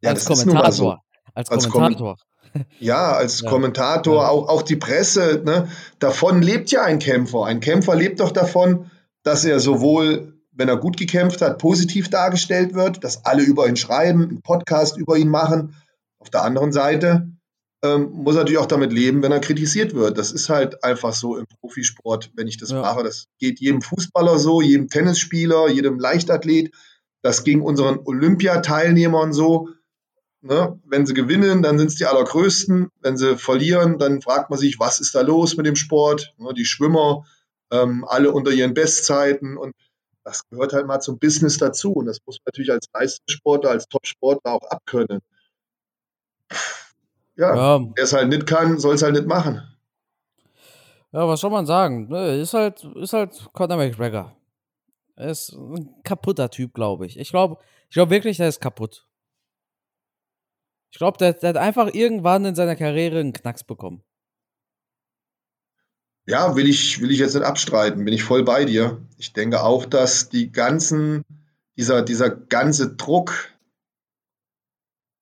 ja, 0.02 0.10
als 0.10 0.24
Kommentator. 0.24 0.72
So. 0.72 0.96
Als, 1.34 1.50
als 1.50 1.68
Kommentator. 1.68 2.16
Kom 2.16 2.29
ja, 2.78 3.12
als 3.12 3.40
ja. 3.40 3.48
Kommentator, 3.48 4.22
ja. 4.22 4.28
Auch, 4.28 4.48
auch 4.48 4.62
die 4.62 4.76
Presse, 4.76 5.42
ne? 5.44 5.68
davon 5.98 6.42
lebt 6.42 6.70
ja 6.70 6.82
ein 6.82 6.98
Kämpfer. 6.98 7.44
Ein 7.44 7.60
Kämpfer 7.60 7.94
lebt 7.94 8.20
doch 8.20 8.32
davon, 8.32 8.90
dass 9.22 9.44
er 9.44 9.60
sowohl, 9.60 10.34
wenn 10.52 10.68
er 10.68 10.76
gut 10.76 10.96
gekämpft 10.96 11.42
hat, 11.42 11.58
positiv 11.58 12.10
dargestellt 12.10 12.74
wird, 12.74 13.04
dass 13.04 13.24
alle 13.24 13.42
über 13.42 13.68
ihn 13.68 13.76
schreiben, 13.76 14.22
einen 14.22 14.42
Podcast 14.42 14.96
über 14.96 15.16
ihn 15.16 15.28
machen 15.28 15.74
auf 16.18 16.30
der 16.30 16.42
anderen 16.42 16.72
Seite 16.72 17.28
ähm, 17.82 18.10
muss 18.12 18.34
er 18.34 18.40
natürlich 18.40 18.58
auch 18.58 18.66
damit 18.66 18.92
leben, 18.92 19.22
wenn 19.22 19.32
er 19.32 19.40
kritisiert 19.40 19.94
wird. 19.94 20.18
Das 20.18 20.32
ist 20.32 20.48
halt 20.48 20.84
einfach 20.84 21.14
so 21.14 21.36
im 21.36 21.46
Profisport, 21.60 22.30
wenn 22.34 22.46
ich 22.46 22.58
das 22.58 22.70
ja. 22.70 22.80
mache. 22.80 23.02
Das 23.02 23.26
geht 23.38 23.60
jedem 23.60 23.80
Fußballer 23.80 24.38
so, 24.38 24.60
jedem 24.60 24.88
Tennisspieler, 24.88 25.68
jedem 25.68 25.98
Leichtathlet. 25.98 26.74
Das 27.22 27.44
ging 27.44 27.62
unseren 27.62 27.98
Olympiateilnehmern 28.04 29.32
so. 29.32 29.68
Ne? 30.42 30.80
Wenn 30.86 31.04
sie 31.04 31.14
gewinnen, 31.14 31.62
dann 31.62 31.78
sind 31.78 31.88
es 31.88 31.96
die 31.96 32.06
allergrößten. 32.06 32.88
Wenn 33.00 33.16
sie 33.16 33.36
verlieren, 33.36 33.98
dann 33.98 34.22
fragt 34.22 34.50
man 34.50 34.58
sich, 34.58 34.80
was 34.80 35.00
ist 35.00 35.14
da 35.14 35.20
los 35.20 35.56
mit 35.56 35.66
dem 35.66 35.76
Sport? 35.76 36.34
Ne? 36.38 36.54
Die 36.54 36.64
Schwimmer, 36.64 37.24
ähm, 37.70 38.04
alle 38.08 38.32
unter 38.32 38.50
ihren 38.50 38.72
Bestzeiten. 38.72 39.58
Und 39.58 39.74
das 40.24 40.48
gehört 40.48 40.72
halt 40.72 40.86
mal 40.86 41.00
zum 41.00 41.18
Business 41.18 41.58
dazu. 41.58 41.92
Und 41.92 42.06
das 42.06 42.18
muss 42.24 42.36
man 42.38 42.44
natürlich 42.46 42.72
als 42.72 42.86
Leistungssportler, 42.92 43.70
als 43.70 43.86
Topsportler 43.88 44.52
auch 44.52 44.70
abkönnen. 44.70 45.20
Ja, 47.36 47.54
ja. 47.54 47.86
wer 47.94 48.04
es 48.04 48.12
halt 48.12 48.28
nicht 48.28 48.46
kann, 48.46 48.78
soll 48.78 48.94
es 48.94 49.02
halt 49.02 49.14
nicht 49.14 49.26
machen. 49.26 49.62
Ja, 51.12 51.26
was 51.26 51.40
soll 51.40 51.50
man 51.50 51.66
sagen? 51.66 52.08
Ne, 52.08 52.40
ist 52.40 52.54
halt, 52.54 52.84
ist 52.96 53.12
halt 53.12 53.48
Conor 53.52 53.76
McGregor. 53.76 54.36
Er 55.16 55.30
ist 55.30 55.52
ein 55.52 56.02
kaputter 56.02 56.50
Typ, 56.50 56.72
glaube 56.72 57.06
ich. 57.06 57.18
Ich 57.18 57.30
glaube 57.30 57.58
ich 57.88 57.94
glaub 57.94 58.10
wirklich, 58.10 58.38
er 58.40 58.48
ist 58.48 58.60
kaputt. 58.60 59.06
Ich 60.92 60.98
glaube, 60.98 61.18
der, 61.18 61.34
der, 61.34 61.50
hat 61.50 61.56
einfach 61.56 61.92
irgendwann 61.92 62.44
in 62.44 62.54
seiner 62.54 62.76
Karriere 62.76 63.20
einen 63.20 63.32
Knacks 63.32 63.64
bekommen. 63.64 64.02
Ja, 66.26 66.56
will 66.56 66.68
ich, 66.68 67.00
will 67.00 67.10
ich 67.10 67.18
jetzt 67.18 67.34
nicht 67.34 67.44
abstreiten, 67.44 68.04
bin 68.04 68.14
ich 68.14 68.22
voll 68.22 68.44
bei 68.44 68.64
dir. 68.64 69.00
Ich 69.16 69.32
denke 69.32 69.62
auch, 69.62 69.84
dass 69.84 70.28
die 70.28 70.52
ganzen, 70.52 71.24
dieser, 71.76 72.02
dieser 72.02 72.30
ganze 72.30 72.94
Druck, 72.94 73.48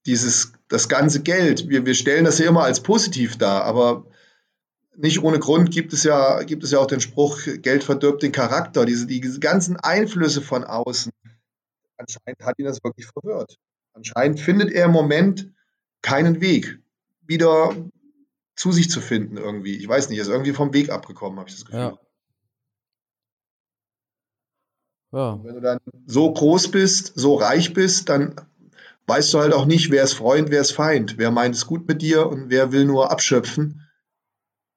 dieses, 0.06 0.52
das 0.68 0.88
ganze 0.88 1.22
Geld, 1.22 1.68
wir, 1.68 1.86
wir 1.86 1.94
stellen 1.94 2.24
das 2.24 2.38
ja 2.38 2.48
immer 2.48 2.64
als 2.64 2.82
positiv 2.82 3.38
dar, 3.38 3.64
aber 3.64 4.06
nicht 4.96 5.22
ohne 5.22 5.38
Grund 5.38 5.70
gibt 5.70 5.92
es 5.92 6.02
ja, 6.02 6.42
gibt 6.42 6.64
es 6.64 6.72
ja 6.72 6.80
auch 6.80 6.86
den 6.86 7.00
Spruch, 7.00 7.38
Geld 7.62 7.84
verdirbt 7.84 8.22
den 8.22 8.32
Charakter, 8.32 8.84
diese, 8.84 9.06
diese 9.06 9.38
ganzen 9.38 9.76
Einflüsse 9.76 10.42
von 10.42 10.64
außen. 10.64 11.12
Anscheinend 11.96 12.42
hat 12.42 12.58
ihn 12.58 12.66
das 12.66 12.82
wirklich 12.82 13.06
verwirrt. 13.06 13.56
Anscheinend 13.92 14.40
findet 14.40 14.72
er 14.72 14.86
im 14.86 14.92
Moment 14.92 15.52
keinen 16.02 16.40
Weg, 16.40 16.78
wieder 17.22 17.74
zu 18.56 18.72
sich 18.72 18.90
zu 18.90 19.00
finden 19.00 19.36
irgendwie. 19.36 19.76
Ich 19.76 19.88
weiß 19.88 20.08
nicht, 20.08 20.18
er 20.18 20.22
ist 20.22 20.28
irgendwie 20.28 20.52
vom 20.52 20.72
Weg 20.72 20.90
abgekommen, 20.90 21.38
habe 21.38 21.48
ich 21.48 21.56
das 21.56 21.64
Gefühl. 21.64 21.80
Ja. 21.80 21.98
Ja. 25.12 25.40
Wenn 25.42 25.54
du 25.54 25.60
dann 25.60 25.78
so 26.06 26.30
groß 26.32 26.70
bist, 26.70 27.12
so 27.14 27.36
reich 27.36 27.72
bist, 27.72 28.08
dann 28.08 28.36
weißt 29.06 29.32
du 29.32 29.38
halt 29.38 29.54
auch 29.54 29.64
nicht, 29.64 29.90
wer 29.90 30.04
ist 30.04 30.12
Freund, 30.12 30.50
wer 30.50 30.60
ist 30.60 30.72
Feind, 30.72 31.16
wer 31.16 31.30
meint 31.30 31.54
es 31.54 31.66
gut 31.66 31.88
mit 31.88 32.02
dir 32.02 32.28
und 32.28 32.50
wer 32.50 32.72
will 32.72 32.84
nur 32.84 33.10
abschöpfen. 33.10 33.88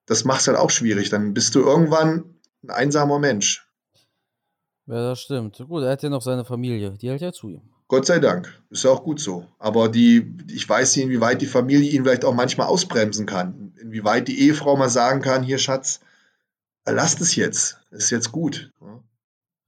Das 0.05 0.23
macht 0.23 0.41
es 0.41 0.47
halt 0.47 0.57
auch 0.57 0.69
schwierig. 0.69 1.09
Dann 1.09 1.33
bist 1.33 1.53
du 1.55 1.59
irgendwann 1.59 2.35
ein 2.63 2.69
einsamer 2.69 3.19
Mensch. 3.19 3.67
Ja, 4.87 5.09
das 5.09 5.21
stimmt. 5.21 5.57
Gut, 5.57 5.83
er 5.83 5.91
hat 5.91 6.03
ja 6.03 6.09
noch 6.09 6.21
seine 6.21 6.45
Familie, 6.45 6.91
die 6.91 7.09
hält 7.09 7.21
ja 7.21 7.31
zu 7.31 7.49
ihm. 7.49 7.73
Gott 7.91 8.05
sei 8.05 8.19
Dank. 8.19 8.57
Ist 8.69 8.85
ja 8.85 8.91
auch 8.91 9.03
gut 9.03 9.19
so. 9.19 9.45
Aber 9.59 9.89
die, 9.89 10.37
ich 10.49 10.67
weiß 10.67 10.95
nicht, 10.95 11.07
inwieweit 11.07 11.41
die 11.41 11.45
Familie 11.45 11.91
ihn 11.91 12.05
vielleicht 12.05 12.23
auch 12.23 12.33
manchmal 12.33 12.67
ausbremsen 12.67 13.25
kann. 13.25 13.73
Inwieweit 13.81 14.29
die 14.29 14.39
Ehefrau 14.47 14.77
mal 14.77 14.87
sagen 14.87 15.21
kann, 15.21 15.43
hier 15.43 15.57
Schatz, 15.57 15.99
lasst 16.85 17.19
es 17.19 17.35
jetzt. 17.35 17.81
Ist 17.91 18.09
jetzt 18.09 18.31
gut. 18.31 18.71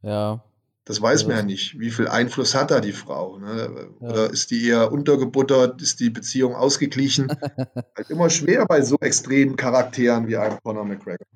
Ja. 0.04 0.42
Das 0.86 1.02
weiß 1.02 1.28
man 1.28 1.36
ja 1.36 1.44
nicht. 1.44 1.78
Wie 1.82 1.92
viel 1.92 2.08
Einfluss 2.08 2.56
hat 2.56 2.72
da 2.72 2.80
die 2.80 2.94
Frau? 2.94 3.40
Ne? 3.40 3.90
Oder 4.00 4.30
ist 4.30 4.52
die 4.52 4.70
eher 4.70 4.94
untergebuttert? 4.94 5.82
Ist 5.82 6.00
die 6.00 6.10
Beziehung 6.10 6.56
ausgeglichen? 6.56 7.28
halt 7.98 8.10
immer 8.10 8.30
schwer 8.30 8.66
bei 8.66 8.84
so 8.84 8.96
extremen 9.02 9.58
Charakteren 9.58 10.30
wie 10.30 10.38
einem 10.38 10.60
Conor 10.64 10.86
McGregor. 10.86 11.28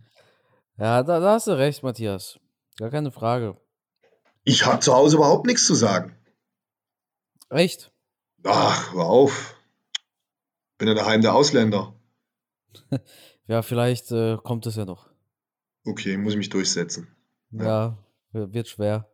Ja, 0.77 1.03
da, 1.03 1.20
da 1.20 1.34
hast 1.34 1.48
du 1.48 1.51
recht, 1.51 1.84
Matthias. 1.84 2.39
Gar 2.77 2.91
keine 2.91 3.12
Frage. 3.12 3.58
Ich 4.46 4.65
habe 4.65 4.79
zu 4.79 4.94
Hause 4.94 5.17
überhaupt 5.17 5.48
nichts 5.48 5.65
zu 5.65 5.75
sagen. 5.75 6.16
Echt? 7.50 7.92
Ach, 8.44 8.94
hör 8.94 9.06
auf. 9.06 9.56
Bin 10.77 10.88
ja 10.88 10.94
daheim 10.94 11.22
der 11.22 11.34
Ausländer. 11.34 11.94
ja, 13.48 13.62
vielleicht 13.62 14.12
äh, 14.12 14.38
kommt 14.38 14.66
es 14.66 14.75
ja 14.75 14.86
noch. 14.86 15.10
Okay, 15.86 16.18
muss 16.18 16.34
ich 16.34 16.38
mich 16.38 16.50
durchsetzen. 16.50 17.08
Ja, 17.51 17.98
ja 18.34 18.54
wird 18.54 18.68
schwer. 18.68 19.10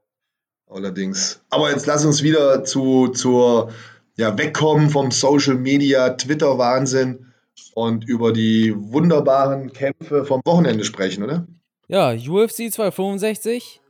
Allerdings. 0.68 1.42
Aber 1.50 1.70
jetzt 1.70 1.86
lass 1.86 2.04
uns 2.04 2.24
wieder 2.24 2.64
zu, 2.64 3.10
zur, 3.10 3.72
ja, 4.16 4.38
wegkommen 4.38 4.90
vom 4.90 5.12
Social 5.12 5.56
Media, 5.56 6.10
Twitter-Wahnsinn 6.10 7.32
und 7.76 8.08
über 8.08 8.34
die 8.34 8.74
wunderbaren 8.76 9.72
Kämpfe 9.72 10.26
vom 10.26 10.42
Wochenende 10.46 10.84
sprechen, 10.84 11.24
oder? 11.24 11.48
Ja, 11.88 12.12
UFC 12.12 12.72
265, 12.72 13.82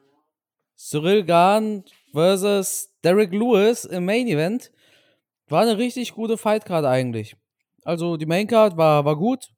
Cyril 0.75 1.23
Gahn 1.23 1.85
versus 2.11 2.92
Derek 3.03 3.31
Lewis 3.31 3.85
im 3.85 4.05
Main 4.05 4.27
Event. 4.27 4.71
War 5.47 5.61
eine 5.61 5.77
richtig 5.77 6.13
gute 6.13 6.37
Fightcard 6.37 6.85
eigentlich. 6.85 7.35
Also 7.83 8.17
die 8.17 8.25
Maincard 8.25 8.77
war, 8.77 9.03
war 9.03 9.17
gut, 9.17 9.49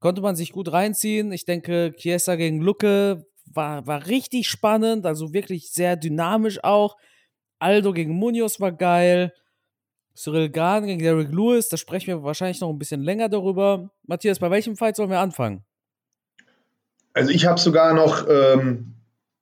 konnte 0.00 0.22
man 0.22 0.34
sich 0.34 0.52
gut 0.52 0.72
reinziehen. 0.72 1.30
Ich 1.32 1.44
denke, 1.44 1.92
Chiesa 1.96 2.36
gegen 2.36 2.60
Lucke 2.60 3.26
war, 3.44 3.86
war 3.86 4.06
richtig 4.06 4.48
spannend, 4.48 5.06
also 5.06 5.32
wirklich 5.32 5.70
sehr 5.70 5.96
dynamisch 5.96 6.62
auch. 6.64 6.96
Aldo 7.58 7.92
gegen 7.92 8.14
Munoz 8.14 8.60
war 8.60 8.72
geil. 8.72 9.32
Cyril 10.14 10.48
Gahn 10.48 10.86
gegen 10.86 11.02
Derek 11.02 11.30
Lewis, 11.30 11.68
da 11.68 11.76
sprechen 11.76 12.06
wir 12.06 12.22
wahrscheinlich 12.22 12.60
noch 12.60 12.70
ein 12.70 12.78
bisschen 12.78 13.02
länger 13.02 13.28
darüber. 13.28 13.90
Matthias, 14.04 14.38
bei 14.38 14.50
welchem 14.50 14.76
Fight 14.76 14.96
sollen 14.96 15.10
wir 15.10 15.20
anfangen? 15.20 15.62
Also 17.12 17.30
ich 17.30 17.44
habe 17.44 17.60
sogar 17.60 17.92
noch 17.92 18.26
ähm, 18.28 18.95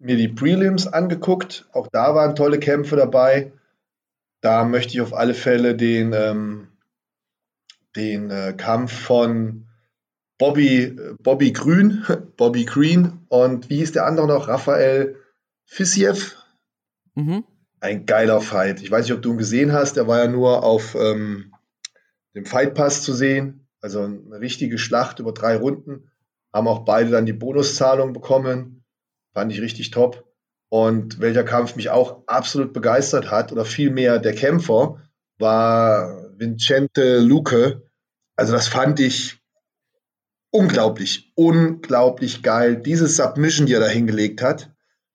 mir 0.04 0.16
die 0.16 0.28
Prelims 0.28 0.86
angeguckt. 0.86 1.66
Auch 1.72 1.88
da 1.88 2.14
waren 2.14 2.36
tolle 2.36 2.58
Kämpfe 2.58 2.96
dabei. 2.96 3.52
Da 4.42 4.64
möchte 4.64 4.92
ich 4.92 5.00
auf 5.00 5.14
alle 5.14 5.34
Fälle 5.34 5.74
den, 5.74 6.12
ähm, 6.12 6.68
den 7.96 8.30
äh, 8.30 8.52
Kampf 8.56 8.92
von 8.92 9.66
Bobby, 10.38 10.94
Bobby 11.22 11.52
Grün, 11.52 12.04
Bobby 12.36 12.64
Green 12.66 13.24
und 13.28 13.70
wie 13.70 13.76
hieß 13.76 13.92
der 13.92 14.04
andere 14.04 14.26
noch? 14.26 14.48
Raphael 14.48 15.16
Fissiev. 15.64 16.36
Mhm. 17.14 17.44
Ein 17.80 18.04
geiler 18.04 18.40
Fight. 18.40 18.82
Ich 18.82 18.90
weiß 18.90 19.06
nicht, 19.06 19.14
ob 19.14 19.22
du 19.22 19.32
ihn 19.32 19.38
gesehen 19.38 19.72
hast. 19.72 19.96
Der 19.96 20.06
war 20.06 20.18
ja 20.18 20.28
nur 20.28 20.62
auf 20.62 20.94
ähm, 20.94 21.54
dem 22.34 22.44
Fight 22.44 22.74
Pass 22.74 23.02
zu 23.02 23.14
sehen. 23.14 23.68
Also 23.80 24.02
eine 24.02 24.40
richtige 24.40 24.78
Schlacht 24.78 25.18
über 25.18 25.32
drei 25.32 25.56
Runden. 25.56 26.10
Haben 26.52 26.68
auch 26.68 26.84
beide 26.84 27.10
dann 27.10 27.26
die 27.26 27.32
Bonuszahlung 27.32 28.12
bekommen. 28.12 28.83
Fand 29.34 29.52
ich 29.52 29.60
richtig 29.60 29.90
top. 29.90 30.24
Und 30.70 31.20
welcher 31.20 31.44
Kampf 31.44 31.76
mich 31.76 31.90
auch 31.90 32.22
absolut 32.26 32.72
begeistert 32.72 33.30
hat, 33.30 33.52
oder 33.52 33.64
vielmehr 33.64 34.18
der 34.18 34.34
Kämpfer, 34.34 35.00
war 35.38 36.30
Vincente 36.38 37.18
Luque. 37.20 37.82
Also 38.36 38.52
das 38.52 38.68
fand 38.68 39.00
ich 39.00 39.40
unglaublich, 40.50 41.32
unglaublich 41.34 42.42
geil. 42.42 42.76
Diese 42.76 43.08
Submission, 43.08 43.66
die 43.66 43.74
er 43.74 43.80
da 43.80 43.88
hingelegt 43.88 44.42
hat. 44.42 44.70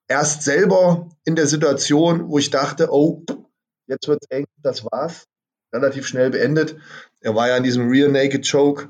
Erst 0.08 0.44
selber 0.44 1.10
in 1.24 1.36
der 1.36 1.48
Situation, 1.48 2.30
wo 2.30 2.40
ich 2.40 2.50
dachte, 2.50 2.92
oh, 2.92 3.24
jetzt 3.88 4.08
wird's 4.08 4.28
eng, 4.30 4.46
das 4.58 4.84
war's. 4.86 5.26
Relativ 5.74 6.08
schnell 6.08 6.32
beendet. 6.32 6.78
Er 7.22 7.36
war 7.36 7.48
ja 7.48 7.58
in 7.58 7.64
diesem 7.64 7.90
Rear 7.90 8.10
Naked 8.10 8.50
Choke. 8.50 8.90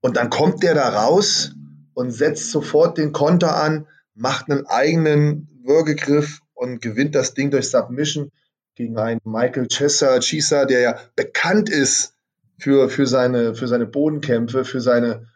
Und 0.00 0.16
dann 0.16 0.30
kommt 0.30 0.62
der 0.62 0.74
da 0.74 0.88
raus 0.88 1.54
und 2.00 2.10
setzt 2.10 2.50
sofort 2.50 2.98
den 2.98 3.12
Konter 3.12 3.56
an, 3.56 3.86
macht 4.14 4.50
einen 4.50 4.66
eigenen 4.66 5.48
Würgegriff 5.64 6.40
und 6.54 6.80
gewinnt 6.80 7.14
das 7.14 7.34
Ding 7.34 7.50
durch 7.50 7.70
Submission 7.70 8.30
gegen 8.74 8.98
einen 8.98 9.20
Michael 9.24 9.68
Chesser, 9.68 10.18
Chisa, 10.20 10.64
der 10.64 10.80
ja 10.80 10.98
bekannt 11.14 11.68
ist 11.68 12.14
für, 12.58 12.88
für, 12.88 13.06
seine, 13.06 13.54
für 13.54 13.68
seine 13.68 13.86
Bodenkämpfe, 13.86 14.64
für 14.64 14.80
seine, 14.80 15.26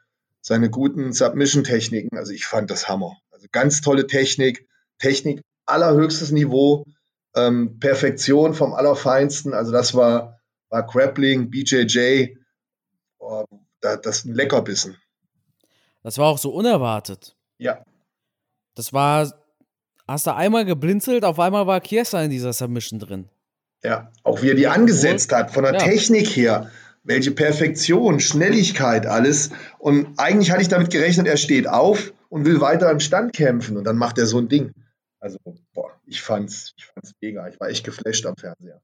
seine 0.40 0.70
guten 0.70 1.12
Submission-Techniken. 1.12 2.16
Also 2.16 2.32
ich 2.32 2.46
fand 2.46 2.70
das 2.70 2.88
Hammer. 2.88 3.18
Also 3.30 3.46
ganz 3.52 3.82
tolle 3.82 4.06
Technik, 4.06 4.66
Technik 4.98 5.42
allerhöchstes 5.66 6.30
Niveau, 6.30 6.84
ähm, 7.34 7.78
Perfektion 7.80 8.54
vom 8.54 8.72
Allerfeinsten. 8.72 9.52
Also 9.52 9.72
das 9.72 9.94
war, 9.94 10.40
war 10.70 10.86
Grappling, 10.86 11.50
BJJ, 11.50 12.36
oh, 13.18 13.44
das 13.80 14.18
ist 14.18 14.24
ein 14.24 14.34
Leckerbissen. 14.34 14.96
Das 16.04 16.18
war 16.18 16.26
auch 16.26 16.38
so 16.38 16.50
unerwartet. 16.50 17.36
Ja. 17.58 17.82
Das 18.76 18.92
war, 18.92 19.32
hast 20.06 20.28
du 20.28 20.34
einmal 20.34 20.64
geblinzelt, 20.64 21.24
auf 21.24 21.40
einmal 21.40 21.66
war 21.66 21.80
Chiesa 21.80 22.22
in 22.22 22.30
dieser 22.30 22.52
Submission 22.52 23.00
drin. 23.00 23.28
Ja, 23.82 24.12
auch 24.22 24.42
wie 24.42 24.50
er 24.50 24.54
die 24.54 24.68
angesetzt 24.68 25.32
hat, 25.32 25.50
von 25.50 25.64
der 25.64 25.72
ja. 25.72 25.78
Technik 25.80 26.28
her 26.36 26.70
welche 27.04 27.30
Perfektion, 27.30 28.18
Schnelligkeit, 28.18 29.06
alles. 29.06 29.50
Und 29.78 30.18
eigentlich 30.18 30.50
hatte 30.50 30.62
ich 30.62 30.68
damit 30.68 30.90
gerechnet, 30.90 31.26
er 31.28 31.36
steht 31.36 31.68
auf 31.68 32.12
und 32.30 32.44
will 32.46 32.60
weiter 32.60 32.90
im 32.90 33.00
Stand 33.00 33.34
kämpfen 33.34 33.76
und 33.76 33.84
dann 33.84 33.96
macht 33.96 34.18
er 34.18 34.26
so 34.26 34.38
ein 34.38 34.48
Ding. 34.48 34.72
Also, 35.20 35.38
boah, 35.72 35.90
ich 36.06 36.22
fand's, 36.22 36.72
ich 36.76 36.86
fand's 36.86 37.12
mega. 37.20 37.46
Ich 37.48 37.60
war 37.60 37.68
echt 37.68 37.84
geflasht 37.84 38.26
am 38.26 38.36
Fernseher. 38.36 38.80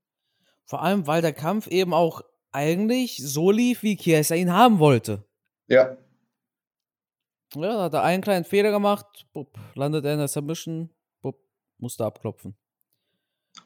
Vor 0.64 0.82
allem, 0.82 1.06
weil 1.06 1.22
der 1.22 1.32
Kampf 1.32 1.66
eben 1.66 1.92
auch 1.92 2.22
eigentlich 2.52 3.20
so 3.22 3.50
lief, 3.50 3.82
wie 3.82 3.96
Chiesa 3.96 4.34
ihn 4.34 4.52
haben 4.52 4.78
wollte. 4.78 5.24
Ja. 5.66 5.96
Ja, 7.54 7.82
hat 7.82 7.94
er 7.94 8.02
einen 8.02 8.22
kleinen 8.22 8.44
Fehler 8.44 8.70
gemacht, 8.70 9.26
bup, 9.32 9.58
landet 9.74 10.04
er 10.04 10.12
in 10.12 10.18
der 10.18 10.28
Submission, 10.28 10.90
bup, 11.20 11.36
musste 11.78 12.04
abklopfen. 12.04 12.54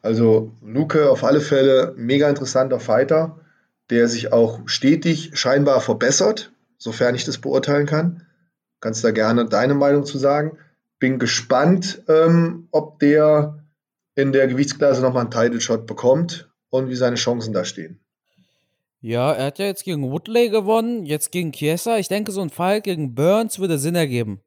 Also, 0.00 0.52
Luke 0.62 1.10
auf 1.10 1.24
alle 1.24 1.40
Fälle 1.40 1.94
mega 1.96 2.28
interessanter 2.28 2.80
Fighter 2.80 3.44
der 3.90 4.08
sich 4.08 4.32
auch 4.32 4.60
stetig 4.66 5.30
scheinbar 5.34 5.80
verbessert, 5.80 6.52
sofern 6.78 7.14
ich 7.14 7.24
das 7.24 7.38
beurteilen 7.38 7.86
kann. 7.86 8.26
Kannst 8.80 9.04
da 9.04 9.10
gerne 9.10 9.46
deine 9.46 9.74
Meinung 9.74 10.04
zu 10.04 10.18
sagen. 10.18 10.58
Bin 10.98 11.18
gespannt, 11.18 12.02
ähm, 12.08 12.68
ob 12.70 12.98
der 12.98 13.64
in 14.14 14.32
der 14.32 14.46
Gewichtsklasse 14.46 15.02
nochmal 15.02 15.22
einen 15.22 15.30
Title 15.30 15.60
Shot 15.60 15.86
bekommt 15.86 16.50
und 16.70 16.88
wie 16.88 16.94
seine 16.94 17.16
Chancen 17.16 17.52
da 17.52 17.64
stehen. 17.64 18.00
Ja, 19.04 19.32
er 19.32 19.44
hat 19.44 19.58
ja 19.58 19.66
jetzt 19.66 19.84
gegen 19.84 20.11
Woodley 20.11 20.49
gewonnen, 20.49 21.04
jetzt 21.04 21.30
gegen 21.30 21.52
Chiesa. 21.52 21.99
Ich 21.99 22.08
denke, 22.08 22.32
so 22.32 22.40
ein 22.40 22.49
Fall 22.49 22.80
gegen 22.80 23.14
Burns 23.14 23.58
würde 23.58 23.78
Sinn 23.78 23.96
ergeben. 23.96 24.40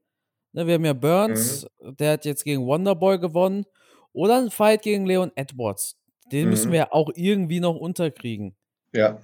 Ne, 0.51 0.65
wir 0.65 0.73
haben 0.73 0.85
ja 0.85 0.93
Burns, 0.93 1.67
mhm. 1.79 1.95
der 1.97 2.13
hat 2.13 2.25
jetzt 2.25 2.43
gegen 2.43 2.65
Wonderboy 2.65 3.19
gewonnen. 3.19 3.65
Oder 4.13 4.39
ein 4.39 4.49
Fight 4.49 4.81
gegen 4.81 5.05
Leon 5.05 5.31
Edwards. 5.35 5.95
Den 6.31 6.45
mhm. 6.45 6.49
müssen 6.49 6.71
wir 6.71 6.79
ja 6.79 6.87
auch 6.89 7.11
irgendwie 7.13 7.59
noch 7.59 7.75
unterkriegen. 7.75 8.55
Ja, 8.95 9.19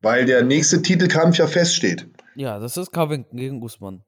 weil 0.00 0.24
der 0.24 0.44
nächste 0.44 0.80
Titelkampf 0.80 1.36
ja 1.36 1.46
feststeht. 1.46 2.08
Ja, 2.34 2.58
das 2.58 2.78
ist 2.78 2.90
Covington 2.90 3.36
gegen 3.36 3.62
Usman. 3.62 4.02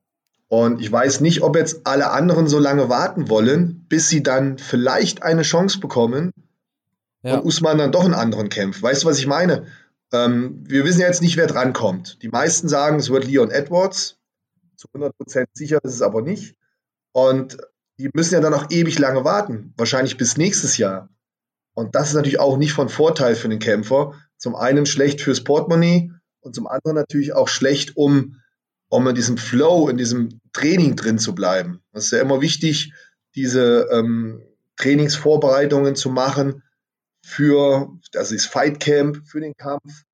Und 0.49 0.81
ich 0.81 0.91
weiß 0.91 1.21
nicht, 1.21 1.43
ob 1.43 1.55
jetzt 1.55 1.87
alle 1.87 2.13
anderen 2.13 2.49
so 2.49 2.59
lange 2.59 2.89
warten 2.89 3.29
wollen, 3.29 3.85
bis 3.91 4.09
sie 4.09 4.23
dann 4.23 4.57
vielleicht 4.57 5.23
eine 5.23 5.43
Chance 5.43 5.81
bekommen 5.81 6.33
ja. 7.23 7.35
und 7.35 7.45
Usman 7.45 7.77
dann 7.77 7.93
doch 7.93 8.07
einen 8.07 8.15
anderen 8.15 8.49
kämpft. 8.49 8.83
Weißt 8.83 9.03
du, 9.03 9.09
was 9.09 9.19
ich 9.19 9.27
meine? 9.27 9.67
Ähm, 10.13 10.63
wir 10.67 10.85
wissen 10.85 11.01
ja 11.01 11.07
jetzt 11.07 11.23
nicht, 11.23 11.37
wer 11.37 11.47
drankommt. 11.47 12.23
Die 12.23 12.29
meisten 12.29 12.69
sagen, 12.69 12.99
es 12.99 13.11
wird 13.11 13.27
Leon 13.27 13.51
Edwards. 13.51 14.19
Zu 14.77 14.89
100% 14.89 15.47
sicher 15.55 15.79
ist 15.83 15.95
es 15.95 16.03
aber 16.03 16.23
nicht. 16.23 16.57
Und 17.13 17.59
die 17.99 18.11
müssen 18.13 18.35
ja 18.35 18.41
dann 18.41 18.55
auch 18.55 18.71
ewig 18.71 18.99
lange 18.99 19.25
warten. 19.25 19.73
Wahrscheinlich 19.77 20.17
bis 20.17 20.37
nächstes 20.37 20.77
Jahr. 20.77 21.09
Und 21.75 21.95
das 21.95 22.09
ist 22.09 22.15
natürlich 22.15 22.41
auch 22.41 22.59
nicht 22.59 22.73
von 22.73 22.89
Vorteil 22.89 23.35
für 23.35 23.49
den 23.49 23.59
Kämpfer, 23.59 24.13
zum 24.37 24.55
einen 24.55 24.85
schlecht 24.85 25.21
fürs 25.21 25.43
Portemonnaie 25.45 26.11
und 26.41 26.55
zum 26.55 26.67
anderen 26.67 26.97
natürlich 26.97 27.33
auch 27.33 27.49
schlecht, 27.49 27.97
um, 27.97 28.41
um 28.89 29.09
in 29.09 29.15
diesem 29.15 29.39
Flow, 29.39 29.89
in 29.89 29.97
diesem 29.97 30.41
Training 30.53 30.97
drin 30.97 31.19
zu 31.19 31.35
bleiben. 31.35 31.81
Das 31.93 32.05
ist 32.05 32.11
ja 32.11 32.21
immer 32.21 32.43
wichtig, 32.43 32.93
diese 33.35 33.89
ähm, 33.91 34.43
Trainingsvorbereitungen 34.77 35.95
zu 35.95 36.11
machen 36.11 36.63
für, 37.25 37.91
das 38.13 38.33
ist 38.33 38.47
Fight 38.47 38.81
Camp, 38.81 39.27
für 39.27 39.41
den 39.41 39.55
Kampf. 39.57 40.05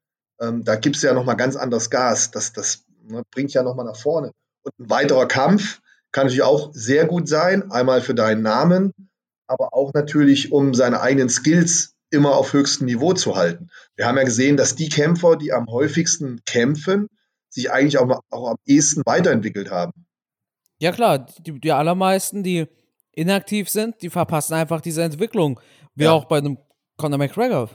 Ähm, 0.40 0.64
da 0.64 0.76
gibt 0.76 0.96
es 0.96 1.02
ja 1.02 1.12
nochmal 1.12 1.36
ganz 1.36 1.56
anderes 1.56 1.90
Gas. 1.90 2.30
Das, 2.30 2.52
das 2.52 2.84
ne, 3.04 3.22
bringt 3.30 3.52
ja 3.54 3.62
nochmal 3.62 3.86
nach 3.86 3.96
vorne. 3.96 4.32
Und 4.62 4.78
ein 4.78 4.90
weiterer 4.90 5.26
Kampf 5.26 5.80
kann 6.12 6.26
natürlich 6.26 6.42
auch 6.42 6.70
sehr 6.72 7.06
gut 7.06 7.28
sein. 7.28 7.70
Einmal 7.70 8.00
für 8.00 8.14
deinen 8.14 8.42
Namen, 8.42 8.92
aber 9.46 9.72
auch 9.72 9.92
natürlich, 9.94 10.52
um 10.52 10.74
seine 10.74 11.00
eigenen 11.00 11.28
Skills 11.28 11.94
immer 12.10 12.36
auf 12.36 12.52
höchstem 12.52 12.86
Niveau 12.86 13.12
zu 13.12 13.36
halten. 13.36 13.68
Wir 13.96 14.06
haben 14.06 14.16
ja 14.16 14.24
gesehen, 14.24 14.56
dass 14.56 14.76
die 14.76 14.88
Kämpfer, 14.88 15.36
die 15.36 15.52
am 15.52 15.66
häufigsten 15.66 16.40
kämpfen, 16.46 17.08
sich 17.50 17.70
eigentlich 17.70 17.98
auch, 17.98 18.22
auch 18.30 18.50
am 18.50 18.56
ehesten 18.66 19.02
weiterentwickelt 19.04 19.70
haben. 19.70 19.92
Ja 20.78 20.92
klar, 20.92 21.18
die, 21.18 21.60
die 21.60 21.72
allermeisten, 21.72 22.42
die 22.42 22.66
inaktiv 23.12 23.68
sind, 23.68 24.00
die 24.00 24.10
verpassen 24.10 24.54
einfach 24.54 24.80
diese 24.80 25.02
Entwicklung. 25.02 25.60
Wie 25.94 26.04
ja. 26.04 26.12
auch 26.12 26.26
bei 26.26 26.38
einem 26.38 26.58
Conor 26.98 27.18
McGregor. 27.18 27.70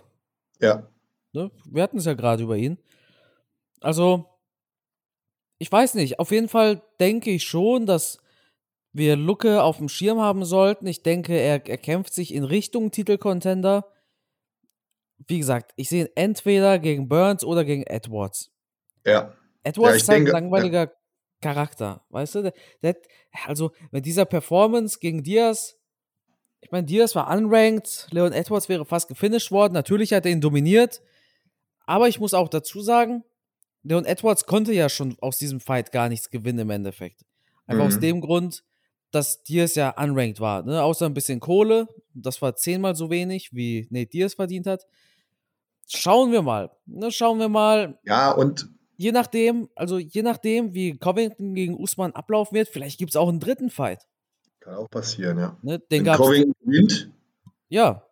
Ja. 0.61 0.87
Ne? 1.31 1.49
Wir 1.65 1.81
hatten 1.81 1.97
es 1.97 2.05
ja 2.05 2.13
gerade 2.13 2.43
über 2.43 2.57
ihn. 2.57 2.77
Also, 3.79 4.29
ich 5.57 5.71
weiß 5.71 5.95
nicht. 5.95 6.19
Auf 6.19 6.31
jeden 6.31 6.49
Fall 6.49 6.83
denke 6.99 7.31
ich 7.31 7.43
schon, 7.43 7.85
dass 7.85 8.19
wir 8.91 9.15
Lucke 9.15 9.63
auf 9.63 9.77
dem 9.77 9.89
Schirm 9.89 10.19
haben 10.19 10.45
sollten. 10.45 10.85
Ich 10.85 11.01
denke, 11.01 11.33
er, 11.33 11.67
er 11.67 11.77
kämpft 11.77 12.13
sich 12.13 12.33
in 12.33 12.43
Richtung 12.43 12.91
Titelcontender. 12.91 13.87
Wie 15.25 15.39
gesagt, 15.39 15.71
ich 15.77 15.89
sehe 15.89 16.05
ihn 16.05 16.11
entweder 16.15 16.77
gegen 16.77 17.07
Burns 17.07 17.43
oder 17.43 17.65
gegen 17.65 17.83
Edwards. 17.83 18.51
Ja. 19.05 19.33
Edwards 19.63 19.91
ja, 19.91 19.97
ist 19.97 20.09
halt 20.09 20.27
ein 20.27 20.27
langweiliger 20.27 20.83
ja. 20.83 20.91
Charakter, 21.41 22.05
weißt 22.09 22.35
du? 22.35 22.41
Der, 22.43 22.53
der, 22.81 22.97
also, 23.45 23.71
mit 23.91 24.05
dieser 24.05 24.25
Performance 24.25 24.99
gegen 24.99 25.23
Diaz, 25.23 25.79
ich 26.63 26.71
meine, 26.71 26.87
Diaz 26.87 27.13
war 27.15 27.29
unranked, 27.29 28.07
Leon 28.11 28.31
Edwards 28.31 28.69
wäre 28.69 28.85
fast 28.85 29.09
gefinisht 29.09 29.51
worden. 29.51 29.73
Natürlich 29.73 30.13
hat 30.13 30.25
er 30.25 30.31
ihn 30.31 30.41
dominiert. 30.41 31.01
Aber 31.85 32.07
ich 32.07 32.19
muss 32.19 32.33
auch 32.33 32.47
dazu 32.47 32.81
sagen, 32.81 33.23
Leon 33.83 34.05
Edwards 34.05 34.45
konnte 34.45 34.71
ja 34.73 34.87
schon 34.87 35.17
aus 35.19 35.37
diesem 35.37 35.59
Fight 35.59 35.91
gar 35.91 36.07
nichts 36.07 36.29
gewinnen 36.29 36.59
im 36.59 36.69
Endeffekt. 36.69 37.25
Einfach 37.67 37.83
mhm. 37.83 37.87
aus 37.89 37.99
dem 37.99 38.21
Grund, 38.21 38.63
dass 39.11 39.43
Diaz 39.43 39.75
ja 39.75 39.89
unranked 40.01 40.39
war. 40.39 40.63
Ne? 40.63 40.81
Außer 40.81 41.05
ein 41.05 41.13
bisschen 41.13 41.41
Kohle. 41.41 41.87
Das 42.13 42.41
war 42.41 42.55
zehnmal 42.55 42.95
so 42.95 43.09
wenig, 43.09 43.53
wie 43.53 43.87
Nate 43.89 44.07
Diaz 44.07 44.35
verdient 44.35 44.65
hat. 44.65 44.87
Schauen 45.87 46.31
wir 46.31 46.41
mal. 46.41 46.71
Ne? 46.85 47.11
Schauen 47.11 47.39
wir 47.39 47.49
mal. 47.49 47.99
Ja, 48.05 48.31
und. 48.31 48.69
Je 48.95 49.11
nachdem, 49.11 49.69
also 49.75 49.97
je 49.97 50.21
nachdem, 50.21 50.73
wie 50.73 50.97
Covington 50.97 51.55
gegen 51.55 51.75
Usman 51.75 52.13
ablaufen 52.13 52.55
wird, 52.55 52.69
vielleicht 52.69 52.99
gibt 52.99 53.09
es 53.09 53.15
auch 53.15 53.27
einen 53.27 53.39
dritten 53.39 53.69
Fight. 53.69 54.07
Kann 54.63 54.75
auch 54.75 54.89
passieren, 54.89 55.39
ja. 55.39 55.57
Ne? 55.61 55.79
Den 55.79 56.05
Covington 56.05 56.53
gewinnt. 56.63 57.11
Ja. 57.67 58.07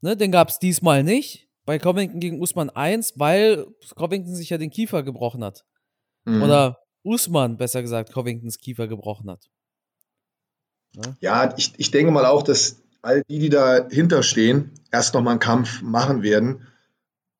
Ne? 0.00 0.16
Den 0.16 0.32
gab 0.32 0.48
es 0.48 0.58
diesmal 0.58 1.04
nicht 1.04 1.48
bei 1.64 1.78
Covington 1.78 2.18
gegen 2.18 2.42
Usman 2.42 2.68
1, 2.68 3.14
weil 3.16 3.64
Covington 3.94 4.34
sich 4.34 4.50
ja 4.50 4.58
den 4.58 4.70
Kiefer 4.70 5.04
gebrochen 5.04 5.44
hat. 5.44 5.64
Mhm. 6.24 6.42
Oder 6.42 6.78
Usman, 7.04 7.56
besser 7.56 7.80
gesagt, 7.80 8.12
Covingtons 8.12 8.58
Kiefer 8.58 8.88
gebrochen 8.88 9.30
hat. 9.30 9.48
Ne? 10.96 11.16
Ja, 11.20 11.54
ich, 11.56 11.72
ich 11.76 11.92
denke 11.92 12.10
mal 12.10 12.26
auch, 12.26 12.42
dass 12.42 12.82
all 13.02 13.22
die, 13.28 13.38
die 13.38 13.50
dahinter 13.50 14.24
stehen, 14.24 14.72
erst 14.90 15.14
nochmal 15.14 15.32
einen 15.32 15.40
Kampf 15.40 15.80
machen 15.80 16.22
werden. 16.24 16.66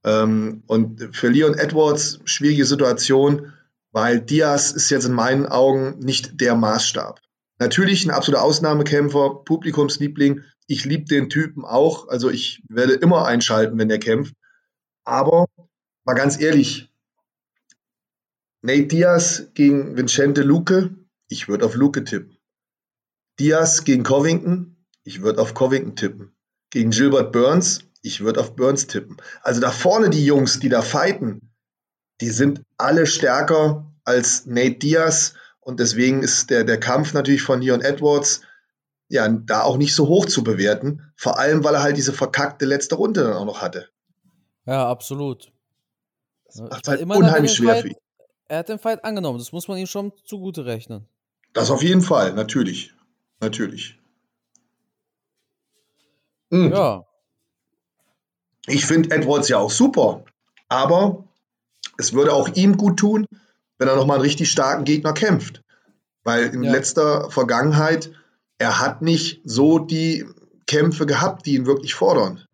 Ähm, 0.04 0.62
und 0.68 1.16
für 1.16 1.28
Leon 1.28 1.54
Edwards 1.54 2.20
schwierige 2.24 2.66
Situation, 2.66 3.52
weil 3.90 4.20
Diaz 4.20 4.70
ist 4.70 4.90
jetzt 4.90 5.06
in 5.06 5.12
meinen 5.12 5.46
Augen 5.46 5.98
nicht 5.98 6.40
der 6.40 6.54
Maßstab. 6.54 7.20
Natürlich 7.58 8.04
ein 8.04 8.10
absoluter 8.10 8.42
Ausnahmekämpfer, 8.42 9.42
Publikumsliebling, 9.44 10.42
ich 10.66 10.84
liebe 10.84 11.04
den 11.04 11.28
Typen 11.28 11.64
auch. 11.64 12.08
Also 12.08 12.30
ich 12.30 12.62
werde 12.68 12.94
immer 12.94 13.26
einschalten, 13.26 13.78
wenn 13.78 13.90
er 13.90 13.98
kämpft. 13.98 14.34
Aber 15.04 15.46
mal 16.04 16.14
ganz 16.14 16.40
ehrlich, 16.40 16.90
Nate 18.62 18.86
Diaz 18.86 19.48
gegen 19.54 19.96
Vincente 19.96 20.42
Luque, 20.42 20.94
ich 21.28 21.48
würde 21.48 21.66
auf 21.66 21.74
Luque 21.74 22.04
tippen. 22.04 22.38
Diaz 23.38 23.84
gegen 23.84 24.04
Covington, 24.04 24.76
ich 25.02 25.20
würde 25.22 25.42
auf 25.42 25.54
Covington 25.54 25.96
tippen. 25.96 26.34
Gegen 26.70 26.90
Gilbert 26.90 27.32
Burns, 27.32 27.84
ich 28.00 28.20
würde 28.20 28.40
auf 28.40 28.56
Burns 28.56 28.86
tippen. 28.86 29.18
Also 29.42 29.60
da 29.60 29.70
vorne 29.70 30.08
die 30.08 30.24
Jungs, 30.24 30.60
die 30.60 30.70
da 30.70 30.82
fighten, 30.82 31.52
die 32.20 32.30
sind 32.30 32.62
alle 32.78 33.06
stärker 33.06 33.92
als 34.04 34.46
Nate 34.46 34.76
Diaz. 34.76 35.34
Und 35.64 35.80
deswegen 35.80 36.22
ist 36.22 36.50
der, 36.50 36.64
der 36.64 36.78
Kampf 36.78 37.14
natürlich 37.14 37.42
von 37.42 37.60
Leon 37.60 37.80
Edwards 37.80 38.42
ja, 39.08 39.28
da 39.28 39.62
auch 39.62 39.76
nicht 39.76 39.94
so 39.94 40.08
hoch 40.08 40.26
zu 40.26 40.42
bewerten. 40.42 41.12
Vor 41.16 41.38
allem, 41.38 41.62
weil 41.64 41.74
er 41.74 41.82
halt 41.82 41.96
diese 41.96 42.12
verkackte 42.12 42.64
letzte 42.64 42.96
Runde 42.96 43.22
dann 43.22 43.34
auch 43.34 43.44
noch 43.44 43.60
hatte. 43.60 43.88
Ja, 44.66 44.88
absolut. 44.88 45.52
Das 46.46 46.56
macht 46.56 46.88
halt 46.88 47.02
unheimlich 47.02 47.54
schwer 47.54 47.74
Fight, 47.74 47.82
für 47.82 47.88
ihn. 47.88 47.96
Er 48.48 48.58
hat 48.58 48.68
den 48.68 48.78
Fight 48.78 49.04
angenommen, 49.04 49.38
das 49.38 49.52
muss 49.52 49.68
man 49.68 49.78
ihm 49.78 49.86
schon 49.86 50.12
zugute 50.24 50.64
rechnen. 50.64 51.06
Das 51.52 51.70
auf 51.70 51.82
jeden 51.82 52.02
Fall, 52.02 52.32
natürlich. 52.34 52.94
Natürlich. 53.40 53.98
Mhm. 56.50 56.72
Ja. 56.72 57.06
Ich 58.66 58.86
finde 58.86 59.14
Edwards 59.14 59.48
ja 59.48 59.58
auch 59.58 59.70
super, 59.70 60.24
aber 60.68 61.24
es 61.98 62.14
würde 62.14 62.32
auch 62.32 62.48
ihm 62.54 62.76
gut 62.76 62.98
tun, 62.98 63.26
wenn 63.78 63.88
er 63.88 63.96
nochmal 63.96 64.16
einen 64.16 64.24
richtig 64.24 64.50
starken 64.50 64.84
Gegner 64.84 65.12
kämpft. 65.12 65.62
Weil 66.22 66.54
in 66.54 66.62
ja. 66.62 66.72
letzter 66.72 67.30
Vergangenheit 67.30 68.10
er 68.58 68.80
hat 68.80 69.02
nicht 69.02 69.40
so 69.44 69.78
die 69.78 70.26
Kämpfe 70.66 71.06
gehabt, 71.06 71.46
die 71.46 71.54
ihn 71.54 71.66
wirklich 71.66 71.94
fordern. 71.94 72.44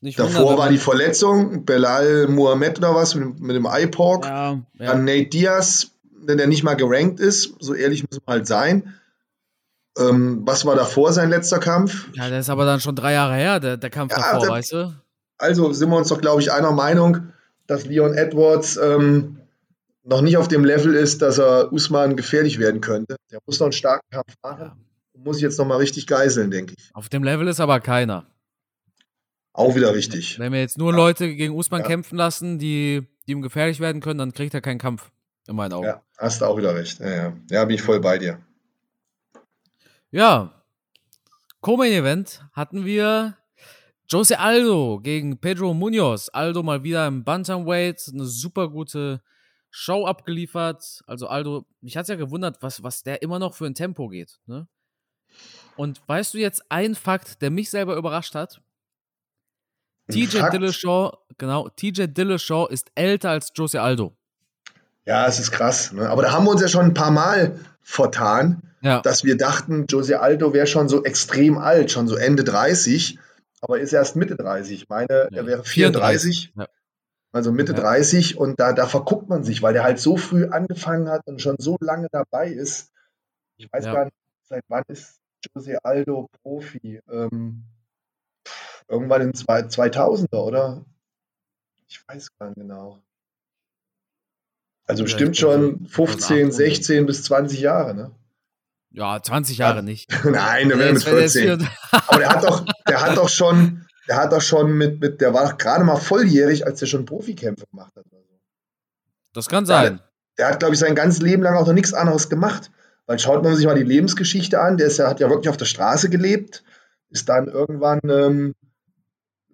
Nicht 0.00 0.18
Davor 0.18 0.56
war 0.56 0.68
die 0.68 0.78
Verletzung, 0.78 1.64
Belal 1.64 2.28
Muhammad 2.28 2.78
oder 2.78 2.94
was 2.94 3.16
mit, 3.16 3.40
mit 3.40 3.56
dem 3.56 3.66
iPork. 3.68 4.24
Ja, 4.24 4.52
ja. 4.52 4.62
Dann 4.78 5.04
Nate 5.04 5.26
Diaz, 5.26 5.90
der 6.04 6.46
nicht 6.46 6.62
mal 6.62 6.76
gerankt 6.76 7.18
ist, 7.18 7.56
so 7.58 7.74
ehrlich 7.74 8.04
muss 8.08 8.20
man 8.24 8.36
halt 8.36 8.46
sein. 8.46 8.94
Ähm, 9.98 10.42
was 10.46 10.64
war 10.64 10.76
davor 10.76 11.12
sein 11.12 11.30
letzter 11.30 11.58
Kampf? 11.58 12.06
Ja, 12.12 12.28
der 12.28 12.38
ist 12.38 12.50
aber 12.50 12.64
dann 12.64 12.80
schon 12.80 12.94
drei 12.94 13.14
Jahre 13.14 13.34
her, 13.34 13.58
der, 13.58 13.76
der 13.76 13.90
Kampf 13.90 14.12
ja, 14.12 14.18
davor, 14.18 14.40
der, 14.40 14.50
weißt 14.50 14.72
du? 14.72 14.94
Also 15.38 15.72
sind 15.72 15.90
wir 15.90 15.96
uns 15.96 16.08
doch, 16.08 16.20
glaube 16.20 16.40
ich, 16.42 16.52
einer 16.52 16.70
Meinung, 16.70 17.32
dass 17.68 17.86
Leon 17.86 18.14
Edwards 18.14 18.76
ähm, 18.76 19.38
noch 20.02 20.22
nicht 20.22 20.36
auf 20.36 20.48
dem 20.48 20.64
Level 20.64 20.94
ist, 20.94 21.22
dass 21.22 21.38
er 21.38 21.72
Usman 21.72 22.16
gefährlich 22.16 22.58
werden 22.58 22.80
könnte. 22.80 23.16
Der 23.30 23.38
muss 23.46 23.60
noch 23.60 23.66
einen 23.66 23.72
starken 23.72 24.08
Kampf 24.10 24.34
machen. 24.42 24.64
Ja. 24.64 24.76
Muss 25.22 25.36
ich 25.36 25.42
jetzt 25.42 25.58
noch 25.58 25.66
mal 25.66 25.76
richtig 25.76 26.06
geiseln, 26.06 26.50
denke 26.50 26.74
ich. 26.76 26.90
Auf 26.94 27.08
dem 27.08 27.22
Level 27.22 27.46
ist 27.46 27.60
aber 27.60 27.80
keiner. 27.80 28.26
Auch 29.52 29.74
wieder 29.74 29.94
richtig. 29.94 30.38
Wenn 30.38 30.52
wir 30.52 30.60
jetzt 30.60 30.78
nur 30.78 30.92
ja. 30.92 30.96
Leute 30.96 31.34
gegen 31.34 31.54
Usman 31.54 31.82
ja. 31.82 31.86
kämpfen 31.86 32.16
lassen, 32.16 32.58
die, 32.58 33.06
die 33.26 33.32
ihm 33.32 33.42
gefährlich 33.42 33.80
werden 33.80 34.00
können, 34.00 34.18
dann 34.18 34.32
kriegt 34.32 34.54
er 34.54 34.60
keinen 34.60 34.78
Kampf. 34.78 35.10
In 35.46 35.56
meinen 35.56 35.72
Augen. 35.72 35.86
Ja, 35.86 36.02
hast 36.18 36.40
du 36.40 36.44
auch 36.44 36.58
wieder 36.58 36.74
recht. 36.74 37.00
Ja, 37.00 37.08
ja. 37.08 37.32
ja 37.50 37.64
bin 37.64 37.74
ich 37.74 37.82
voll 37.82 38.00
bei 38.00 38.18
dir. 38.18 38.38
Ja. 40.10 40.62
Co-Main 41.60 41.92
Event 41.92 42.44
hatten 42.52 42.84
wir 42.84 43.37
Jose 44.10 44.38
Aldo 44.38 45.00
gegen 45.02 45.38
Pedro 45.38 45.74
Munoz. 45.74 46.30
Aldo 46.32 46.62
mal 46.62 46.82
wieder 46.82 47.06
im 47.06 47.24
Bantamweight. 47.24 48.10
Eine 48.12 48.24
super 48.24 48.68
gute 48.68 49.20
Show 49.70 50.06
abgeliefert. 50.06 51.02
Also 51.06 51.28
Aldo, 51.28 51.66
mich 51.82 51.96
hat 51.96 52.04
es 52.04 52.08
ja 52.08 52.16
gewundert, 52.16 52.62
was, 52.62 52.82
was 52.82 53.02
der 53.02 53.20
immer 53.20 53.38
noch 53.38 53.54
für 53.54 53.66
ein 53.66 53.74
Tempo 53.74 54.08
geht. 54.08 54.38
Ne? 54.46 54.66
Und 55.76 56.00
weißt 56.06 56.32
du 56.32 56.38
jetzt 56.38 56.62
ein 56.70 56.94
Fakt, 56.94 57.42
der 57.42 57.50
mich 57.50 57.68
selber 57.68 57.96
überrascht 57.96 58.34
hat? 58.34 58.62
TJ 60.10 60.38
Dillashaw, 60.52 61.12
genau, 61.36 61.68
TJ 61.68 62.06
Dillashaw 62.06 62.66
ist 62.70 62.90
älter 62.94 63.28
als 63.28 63.52
Jose 63.54 63.80
Aldo. 63.80 64.16
Ja, 65.04 65.26
es 65.26 65.38
ist 65.38 65.50
krass. 65.50 65.92
Ne? 65.92 66.08
Aber 66.08 66.22
da 66.22 66.32
haben 66.32 66.44
wir 66.44 66.50
uns 66.50 66.62
ja 66.62 66.68
schon 66.68 66.86
ein 66.86 66.94
paar 66.94 67.10
Mal 67.10 67.60
vertan, 67.82 68.62
ja. 68.80 69.02
dass 69.02 69.22
wir 69.24 69.36
dachten, 69.36 69.84
Jose 69.86 70.18
Aldo 70.18 70.54
wäre 70.54 70.66
schon 70.66 70.88
so 70.88 71.04
extrem 71.04 71.58
alt, 71.58 71.90
schon 71.90 72.08
so 72.08 72.16
Ende 72.16 72.42
30, 72.42 73.18
aber 73.60 73.80
ist 73.80 73.92
erst 73.92 74.16
Mitte 74.16 74.36
30. 74.36 74.82
Ich 74.82 74.88
meine, 74.88 75.28
er 75.32 75.46
wäre 75.46 75.64
34. 75.64 76.52
34. 76.52 76.52
Ja 76.56 76.68
also 77.32 77.52
Mitte 77.52 77.72
ja. 77.72 77.80
30 77.80 78.38
und 78.38 78.58
da, 78.58 78.72
da 78.72 78.86
verguckt 78.86 79.28
man 79.28 79.44
sich, 79.44 79.62
weil 79.62 79.72
der 79.72 79.84
halt 79.84 79.98
so 79.98 80.16
früh 80.16 80.46
angefangen 80.46 81.08
hat 81.08 81.26
und 81.26 81.42
schon 81.42 81.56
so 81.58 81.76
lange 81.80 82.08
dabei 82.10 82.48
ist. 82.48 82.90
Ich 83.56 83.70
weiß 83.72 83.84
ja. 83.84 83.92
gar 83.92 84.04
nicht, 84.06 84.16
seit 84.44 84.64
wann 84.68 84.84
ist 84.88 85.20
Jose 85.54 85.84
Aldo 85.84 86.28
Profi? 86.42 87.00
Ähm, 87.08 87.64
irgendwann 88.88 89.22
in 89.22 89.34
zwei, 89.34 89.60
2000er, 89.60 90.36
oder? 90.36 90.84
Ich 91.86 92.06
weiß 92.08 92.36
gar 92.38 92.48
nicht 92.48 92.56
genau. 92.56 93.02
Also 94.86 95.02
ja, 95.02 95.04
bestimmt 95.04 95.36
schon 95.36 95.86
15, 95.86 96.50
16 96.50 97.04
bis 97.04 97.24
20 97.24 97.60
Jahre, 97.60 97.94
ne? 97.94 98.10
Ja, 98.90 99.22
20 99.22 99.58
Jahre 99.58 99.82
nicht. 99.82 100.08
Nein, 100.24 100.68
der 100.68 100.78
wäre 100.78 100.92
mit 100.92 101.02
14. 101.02 101.68
Aber 101.90 102.18
der 102.18 102.28
hat 102.30 102.44
doch, 102.44 102.64
der 102.88 103.00
hat 103.02 103.16
doch 103.16 103.28
schon, 103.28 103.86
der 104.08 104.16
hat 104.16 104.32
doch 104.32 104.40
schon 104.40 104.72
mit, 104.72 105.00
mit 105.00 105.20
der 105.20 105.34
war 105.34 105.48
doch 105.48 105.58
gerade 105.58 105.84
mal 105.84 105.96
volljährig, 105.96 106.66
als 106.66 106.80
der 106.80 106.86
schon 106.86 107.04
Profikämpfe 107.04 107.66
gemacht 107.70 107.94
hat. 107.96 108.04
Das 109.34 109.48
kann 109.48 109.66
sein. 109.66 109.96
Der, 109.98 110.08
der 110.38 110.48
hat, 110.48 110.60
glaube 110.60 110.74
ich, 110.74 110.80
sein 110.80 110.94
ganzes 110.94 111.20
Leben 111.20 111.42
lang 111.42 111.56
auch 111.56 111.66
noch 111.66 111.74
nichts 111.74 111.92
anderes 111.92 112.28
gemacht. 112.28 112.70
Weil 113.06 113.18
schaut 113.18 113.42
man 113.42 113.56
sich 113.56 113.64
mal 113.64 113.74
die 113.74 113.84
Lebensgeschichte 113.84 114.60
an, 114.60 114.76
der 114.76 114.88
ist 114.88 114.98
ja, 114.98 115.08
hat 115.08 115.18
ja 115.18 115.30
wirklich 115.30 115.48
auf 115.48 115.56
der 115.56 115.64
Straße 115.64 116.10
gelebt, 116.10 116.62
ist 117.08 117.28
dann 117.30 117.48
irgendwann 117.48 118.00
ähm, 118.04 118.54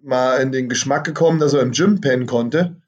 mal 0.01 0.41
in 0.41 0.51
den 0.51 0.67
Geschmack 0.67 1.05
gekommen, 1.05 1.39
dass 1.39 1.53
er 1.53 1.61
im 1.61 1.71
Gym 1.71 2.01
pennen 2.01 2.25
konnte. 2.25 2.81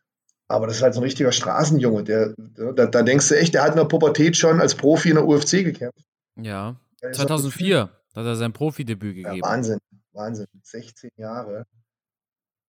Aber 0.49 0.67
das 0.67 0.77
ist 0.77 0.81
halt 0.83 0.93
so 0.93 0.99
ein 0.99 1.03
richtiger 1.03 1.31
Straßenjunge. 1.31 2.03
Der, 2.03 2.33
da, 2.75 2.85
da 2.85 3.01
denkst 3.01 3.29
du 3.29 3.37
echt, 3.37 3.53
der 3.53 3.63
hat 3.63 3.71
in 3.71 3.77
der 3.77 3.85
Pubertät 3.85 4.35
schon 4.35 4.59
als 4.59 4.75
Profi 4.75 5.09
in 5.09 5.15
der 5.15 5.25
UFC 5.25 5.63
gekämpft. 5.63 6.03
Ja, 6.37 6.79
2004 7.01 7.89
hat 8.15 8.25
er 8.25 8.35
sein 8.35 8.53
Profidebüt 8.53 9.15
gegeben. 9.15 9.37
Ja, 9.37 9.43
Wahnsinn, 9.43 9.79
Wahnsinn. 10.11 10.47
16 10.63 11.11
Jahre. 11.17 11.65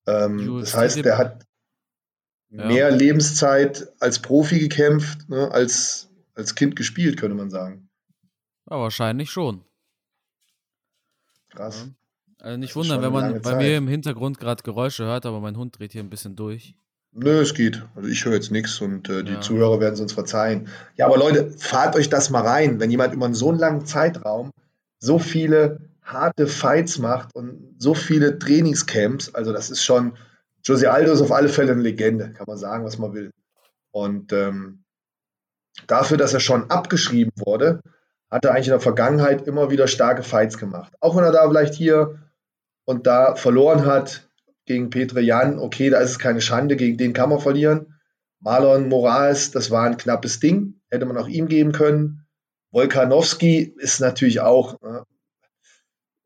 Ähm, 0.07 0.61
das 0.61 0.75
heißt, 0.75 1.05
der 1.05 1.19
hat 1.19 1.47
ja. 2.51 2.67
mehr 2.67 2.91
Lebenszeit 2.91 3.89
als 4.01 4.21
Profi 4.21 4.59
gekämpft, 4.59 5.29
ne, 5.29 5.51
als, 5.51 6.11
als 6.35 6.55
Kind 6.55 6.77
gespielt, 6.77 7.19
könnte 7.19 7.37
man 7.37 7.51
sagen. 7.51 7.91
Ja, 8.71 8.79
wahrscheinlich 8.79 9.31
schon. 9.31 9.65
Krass. 11.51 11.87
Ja. 11.87 11.95
Also 12.41 12.57
nicht 12.57 12.77
wundern, 12.77 13.03
wenn 13.03 13.13
man 13.13 13.33
bei 13.43 13.53
Zeit. 13.53 13.59
mir 13.59 13.77
im 13.77 13.89
Hintergrund 13.89 14.39
gerade 14.39 14.63
Geräusche 14.63 15.05
hört, 15.05 15.27
aber 15.27 15.41
mein 15.41 15.57
Hund 15.57 15.79
dreht 15.79 15.93
hier 15.93 16.03
ein 16.03 16.11
bisschen 16.11 16.37
durch. 16.37 16.77
Nö, 17.13 17.41
es 17.41 17.55
geht. 17.55 17.85
Also 17.97 18.09
ich 18.09 18.25
höre 18.25 18.35
jetzt 18.35 18.51
nichts 18.51 18.81
und 18.81 19.09
äh, 19.09 19.25
die 19.25 19.33
ja. 19.33 19.41
Zuhörer 19.41 19.81
werden 19.81 19.95
es 19.95 20.01
uns 20.01 20.13
verzeihen. 20.13 20.69
Ja, 20.97 21.07
aber 21.07 21.19
Leute, 21.19 21.51
fahrt 21.51 21.97
euch 21.97 22.09
das 22.09 22.31
mal 22.31 22.47
rein, 22.47 22.81
wenn 22.81 22.91
jemand 22.91 23.15
über 23.15 23.33
so 23.35 23.49
einen 23.49 23.59
langen 23.59 23.87
Zeitraum 23.87 24.53
so 25.01 25.19
viele 25.19 25.81
harte 26.03 26.47
Fights 26.47 26.99
macht 26.99 27.35
und 27.35 27.77
so 27.79 27.95
viele 27.95 28.39
Trainingscamps, 28.39 29.35
also 29.35 29.53
das 29.53 29.71
ist 29.71 29.85
schon, 29.85 30.17
Jose 30.65 30.91
Aldo 30.91 31.13
ist 31.13 31.21
auf 31.21 31.33
alle 31.33 31.49
Fälle 31.49 31.73
eine 31.73 31.83
Legende, 31.83 32.33
kann 32.33 32.47
man 32.47 32.57
sagen, 32.57 32.85
was 32.85 32.99
man 32.99 33.15
will. 33.15 33.31
Und 33.91 34.33
ähm, 34.33 34.85
dafür, 35.87 36.17
dass 36.17 36.35
er 36.35 36.41
schon 36.41 36.71
abgeschrieben 36.71 37.33
wurde, 37.37 37.81
hat 38.31 38.45
er 38.45 38.53
eigentlich 38.53 38.67
in 38.67 38.73
der 38.73 38.81
Vergangenheit 38.81 39.47
immer 39.47 39.71
wieder 39.71 39.87
starke 39.87 40.23
Fights 40.23 40.59
gemacht. 40.59 40.93
Auch 41.01 41.17
wenn 41.17 41.25
er 41.25 41.33
da 41.33 41.49
vielleicht 41.49 41.75
hier 41.75 42.19
und 42.85 43.07
da 43.07 43.35
verloren 43.35 43.87
hat 43.87 44.28
gegen 44.69 44.91
Petre 44.91 45.21
Jan, 45.21 45.59
okay, 45.59 45.91
da 45.91 45.99
ist 45.99 46.11
es 46.11 46.19
keine 46.19 46.41
Schande, 46.41 46.77
gegen 46.77 46.97
den 46.97 47.13
kann 47.13 47.31
man 47.31 47.41
verlieren. 47.41 47.95
Marlon 48.41 48.89
Moraes, 48.89 49.51
das 49.51 49.71
war 49.71 49.85
ein 49.85 49.97
knappes 49.97 50.39
Ding, 50.39 50.75
hätte 50.91 51.07
man 51.07 51.17
auch 51.17 51.27
ihm 51.27 51.49
geben 51.49 51.73
können. 51.73 52.27
Volkanowski 52.71 53.75
ist 53.79 54.01
natürlich 54.01 54.41
auch, 54.41 54.81
ne, 54.81 55.05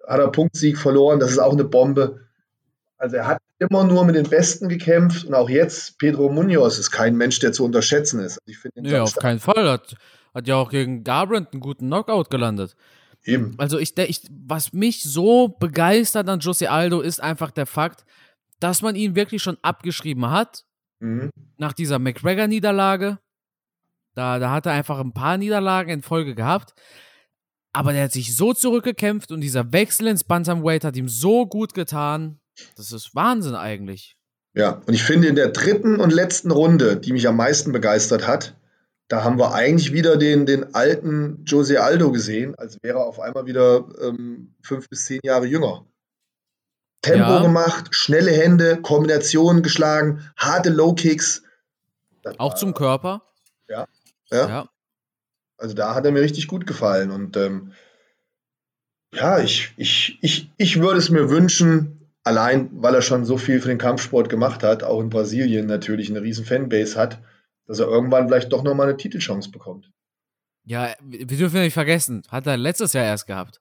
hat 0.06 0.20
er 0.20 0.30
Punktsieg 0.30 0.76
verloren, 0.76 1.20
das 1.20 1.30
ist 1.30 1.38
auch 1.38 1.52
eine 1.52 1.64
Bombe. 1.64 2.20
Also 2.98 3.16
er 3.16 3.26
hat 3.26 3.38
immer 3.58 3.84
nur 3.84 4.04
mit 4.04 4.16
den 4.16 4.28
Besten 4.28 4.68
gekämpft 4.68 5.24
und 5.24 5.34
auch 5.34 5.48
jetzt 5.48 5.98
Pedro 5.98 6.28
Munoz 6.28 6.78
ist 6.78 6.90
kein 6.90 7.16
Mensch, 7.16 7.38
der 7.38 7.52
zu 7.52 7.64
unterschätzen 7.64 8.20
ist. 8.20 8.38
Ich 8.44 8.58
nee, 8.74 8.96
auf 8.96 9.16
keinen 9.16 9.40
Fall. 9.40 9.70
Hat, 9.70 9.94
hat 10.34 10.48
ja 10.48 10.56
auch 10.56 10.70
gegen 10.70 11.04
Garbrandt 11.04 11.52
einen 11.52 11.60
guten 11.60 11.86
Knockout 11.86 12.30
gelandet. 12.30 12.76
Eben. 13.24 13.54
Also 13.58 13.78
ich, 13.78 13.94
der, 13.94 14.10
ich, 14.10 14.22
was 14.30 14.72
mich 14.72 15.04
so 15.04 15.48
begeistert 15.48 16.28
an 16.28 16.40
Jose 16.40 16.70
Aldo 16.70 17.00
ist 17.00 17.20
einfach 17.20 17.50
der 17.52 17.66
Fakt, 17.66 18.04
dass 18.62 18.82
man 18.82 18.94
ihn 18.94 19.16
wirklich 19.16 19.42
schon 19.42 19.58
abgeschrieben 19.62 20.30
hat. 20.30 20.64
Mhm. 21.00 21.30
Nach 21.56 21.72
dieser 21.72 21.98
McGregor-Niederlage. 21.98 23.18
Da, 24.14 24.38
da 24.38 24.50
hat 24.50 24.66
er 24.66 24.72
einfach 24.72 25.00
ein 25.00 25.14
paar 25.14 25.36
Niederlagen 25.36 25.90
in 25.90 26.02
Folge 26.02 26.34
gehabt. 26.34 26.74
Aber 27.72 27.92
der 27.92 28.04
hat 28.04 28.12
sich 28.12 28.36
so 28.36 28.52
zurückgekämpft 28.52 29.32
und 29.32 29.40
dieser 29.40 29.72
Wechsel 29.72 30.06
ins 30.06 30.24
Bantamweight 30.24 30.84
hat 30.84 30.96
ihm 30.96 31.08
so 31.08 31.46
gut 31.46 31.72
getan. 31.74 32.38
Das 32.76 32.92
ist 32.92 33.14
Wahnsinn 33.14 33.54
eigentlich. 33.54 34.16
Ja, 34.54 34.82
und 34.86 34.92
ich 34.92 35.02
finde 35.02 35.28
in 35.28 35.34
der 35.34 35.48
dritten 35.48 35.98
und 35.98 36.12
letzten 36.12 36.50
Runde, 36.50 36.98
die 36.98 37.12
mich 37.12 37.26
am 37.26 37.36
meisten 37.36 37.72
begeistert 37.72 38.26
hat, 38.26 38.54
da 39.08 39.24
haben 39.24 39.38
wir 39.38 39.54
eigentlich 39.54 39.92
wieder 39.92 40.18
den, 40.18 40.44
den 40.44 40.74
alten 40.74 41.42
Jose 41.46 41.82
Aldo 41.82 42.12
gesehen, 42.12 42.54
als 42.56 42.78
wäre 42.82 42.98
er 42.98 43.06
auf 43.06 43.18
einmal 43.18 43.46
wieder 43.46 43.88
ähm, 44.02 44.54
fünf 44.62 44.88
bis 44.88 45.06
zehn 45.06 45.20
Jahre 45.24 45.46
jünger. 45.46 45.86
Tempo 47.02 47.32
ja. 47.32 47.42
gemacht, 47.42 47.94
schnelle 47.94 48.30
Hände, 48.30 48.80
Kombinationen 48.80 49.62
geschlagen, 49.62 50.30
harte 50.36 50.70
Low 50.70 50.94
Kicks. 50.94 51.42
Auch 52.38 52.54
zum 52.54 52.74
Körper. 52.74 53.22
Ja, 53.68 53.88
ja, 54.30 54.48
ja. 54.48 54.68
Also 55.58 55.74
da 55.74 55.94
hat 55.94 56.04
er 56.04 56.12
mir 56.12 56.22
richtig 56.22 56.46
gut 56.46 56.66
gefallen. 56.66 57.10
Und 57.10 57.36
ähm, 57.36 57.72
ja, 59.12 59.40
ich, 59.40 59.74
ich, 59.76 60.18
ich, 60.22 60.50
ich 60.56 60.80
würde 60.80 60.98
es 60.98 61.10
mir 61.10 61.28
wünschen, 61.28 62.10
allein 62.24 62.70
weil 62.72 62.94
er 62.94 63.02
schon 63.02 63.24
so 63.24 63.36
viel 63.36 63.60
für 63.60 63.68
den 63.68 63.78
Kampfsport 63.78 64.28
gemacht 64.28 64.62
hat, 64.62 64.84
auch 64.84 65.00
in 65.00 65.10
Brasilien 65.10 65.66
natürlich 65.66 66.08
eine 66.08 66.22
riesen 66.22 66.44
Fanbase 66.44 66.98
hat, 66.98 67.18
dass 67.66 67.80
er 67.80 67.86
irgendwann 67.86 68.28
vielleicht 68.28 68.52
doch 68.52 68.62
nochmal 68.62 68.88
eine 68.88 68.96
Titelchance 68.96 69.50
bekommt. 69.50 69.90
Ja, 70.64 70.94
wir 71.00 71.26
dürfen 71.26 71.60
nicht 71.60 71.74
vergessen, 71.74 72.22
hat 72.28 72.46
er 72.46 72.56
letztes 72.56 72.92
Jahr 72.92 73.04
erst 73.04 73.26
gehabt. 73.26 73.60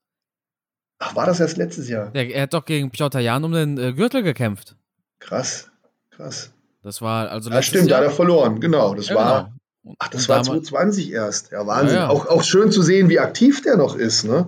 Ach, 1.04 1.16
war 1.16 1.26
das 1.26 1.40
erst 1.40 1.58
letztes 1.58 1.90
Jahr? 1.90 2.12
Ja, 2.14 2.22
er 2.22 2.44
hat 2.44 2.54
doch 2.54 2.64
gegen 2.64 2.92
Piotr 2.92 3.20
Jan 3.20 3.44
um 3.44 3.52
den 3.52 3.76
äh, 3.80 3.92
Gürtel 3.92 4.22
gekämpft. 4.22 4.76
Krass, 5.18 5.72
krass. 6.12 6.54
Das 6.84 7.02
war 7.02 7.30
also 7.32 7.50
Ja, 7.50 7.64
stimmt, 7.64 7.90
Jahr. 7.90 8.02
da 8.02 8.06
hat 8.06 8.12
er 8.12 8.16
verloren, 8.16 8.60
genau. 8.60 8.94
Das 8.94 9.10
ja, 9.10 9.16
war. 9.16 9.54
Genau. 9.84 9.96
Ach, 9.98 10.10
das 10.10 10.30
war 10.30 10.44
2020 10.44 11.12
erst. 11.12 11.52
Ja, 11.52 11.66
Wahnsinn. 11.66 11.98
Ja, 11.98 12.04
ja. 12.04 12.10
Auch, 12.10 12.28
auch 12.28 12.44
schön 12.44 12.72
zu 12.72 12.84
sehen, 12.84 13.10
wie 13.10 13.20
aktiv 13.20 13.64
der 13.64 13.78
noch 13.78 13.96
ist, 13.96 14.26
ne? 14.26 14.48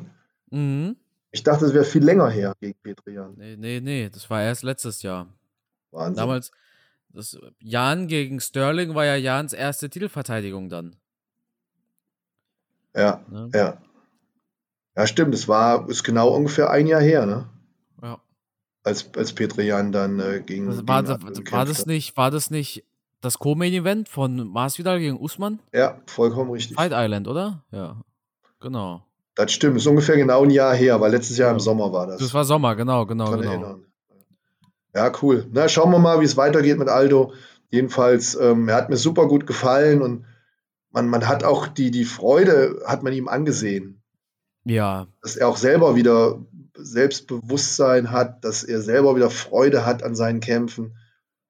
Mhm. 0.51 0.95
Ich 1.31 1.41
dachte, 1.41 1.65
es 1.65 1.73
wäre 1.73 1.85
viel 1.85 2.03
länger 2.03 2.29
her 2.29 2.53
gegen 2.61 2.77
Petrian. 2.83 3.33
Nee, 3.35 3.55
nee, 3.57 3.79
nee, 3.81 4.09
das 4.13 4.29
war 4.29 4.43
erst 4.43 4.61
letztes 4.61 5.01
Jahr. 5.01 5.27
Wahnsinn. 5.89 6.17
Damals, 6.17 6.51
das, 7.09 7.35
Jan 7.59 8.07
gegen 8.07 8.39
Sterling 8.39 8.93
war 8.93 9.05
ja 9.05 9.15
Jans 9.15 9.53
erste 9.53 9.89
Titelverteidigung 9.89 10.69
dann. 10.69 10.95
Ja, 12.95 13.21
ne? 13.27 13.49
ja. 13.55 13.77
Ja, 14.95 15.07
stimmt. 15.07 15.33
Es 15.33 15.47
war 15.47 15.89
ist 15.89 16.03
genau 16.03 16.29
ungefähr 16.29 16.69
ein 16.69 16.87
Jahr 16.87 17.01
her, 17.01 17.25
ne? 17.25 17.49
Ja. 18.01 18.19
Als, 18.83 19.09
als 19.15 19.33
Petrian 19.33 19.91
dann 19.91 20.19
äh, 20.19 20.41
gegen. 20.45 20.67
Also 20.67 20.87
war, 20.87 21.03
gegen 21.03 21.19
das, 21.33 21.51
war, 21.51 21.65
das 21.65 21.85
nicht, 21.85 22.15
war 22.17 22.31
das 22.31 22.51
nicht 22.51 22.85
das 23.21 23.39
Co-Main-Event 23.39 24.09
von 24.09 24.47
Masvidal 24.47 24.99
gegen 24.99 25.17
Usman? 25.17 25.59
Ja, 25.73 26.01
vollkommen 26.05 26.51
richtig. 26.51 26.75
Fight 26.75 26.91
Island, 26.93 27.27
oder? 27.27 27.63
Ja. 27.71 28.01
Genau. 28.59 29.05
Das 29.35 29.51
stimmt, 29.51 29.77
ist 29.77 29.87
ungefähr 29.87 30.15
genau 30.15 30.43
ein 30.43 30.51
Jahr 30.51 30.75
her, 30.75 31.01
weil 31.01 31.11
letztes 31.11 31.37
Jahr 31.37 31.49
ja. 31.49 31.53
im 31.53 31.59
Sommer 31.59 31.91
war 31.91 32.05
das. 32.05 32.19
Das 32.19 32.33
war 32.33 32.45
Sommer, 32.45 32.75
genau, 32.75 33.05
genau, 33.05 33.31
genau. 33.31 33.49
Erinnern. 33.49 33.85
Ja, 34.93 35.11
cool. 35.23 35.47
Na, 35.51 35.67
schauen 35.67 35.91
wir 35.91 35.97
mal, 35.97 36.19
wie 36.21 36.25
es 36.25 36.37
weitergeht 36.37 36.77
mit 36.77 36.87
Aldo. 36.87 37.33
Jedenfalls, 37.71 38.35
ähm, 38.35 38.69
er 38.69 38.75
hat 38.75 38.89
mir 38.89 38.97
super 38.97 39.27
gut 39.27 39.47
gefallen 39.47 40.03
und 40.03 40.25
man, 40.91 41.07
man 41.07 41.27
hat 41.27 41.43
auch 41.43 41.65
die, 41.65 41.89
die 41.89 42.05
Freude, 42.05 42.83
hat 42.85 43.01
man 43.01 43.13
ihm 43.13 43.27
angesehen. 43.27 44.02
Ja. 44.65 45.07
Dass 45.21 45.35
er 45.35 45.47
auch 45.47 45.57
selber 45.57 45.95
wieder 45.95 46.39
Selbstbewusstsein 46.75 48.11
hat, 48.11 48.43
dass 48.43 48.63
er 48.63 48.81
selber 48.81 49.15
wieder 49.15 49.29
Freude 49.29 49.85
hat 49.85 50.03
an 50.03 50.15
seinen 50.15 50.39
Kämpfen. 50.39 50.97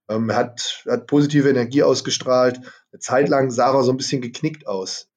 Ähm, 0.10 0.30
er 0.30 0.36
hat, 0.36 0.84
hat 0.88 1.08
positive 1.08 1.50
Energie 1.50 1.84
ausgestrahlt. 1.84 2.60
Eine 2.92 3.00
Zeit 3.00 3.30
lang 3.30 3.52
sah 3.52 3.74
er 3.74 3.84
so 3.84 3.92
ein 3.92 3.98
bisschen 3.98 4.22
geknickt 4.22 4.68
aus. 4.68 5.10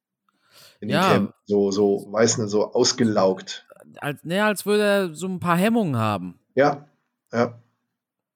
In 0.81 0.91
ja. 0.91 1.13
Camp. 1.13 1.35
So, 1.47 1.71
so, 1.71 2.07
weiß 2.11 2.39
nicht, 2.39 2.51
so 2.51 2.73
ausgelaugt. 2.73 3.67
Als, 3.99 4.23
ne, 4.25 4.45
als 4.45 4.67
würde 4.67 4.83
er 4.83 5.15
so 5.15 5.27
ein 5.27 5.41
paar 5.41 5.57
Hemmungen 5.57 5.97
haben. 5.97 6.39
Ja, 6.55 6.87
ja. 7.33 7.59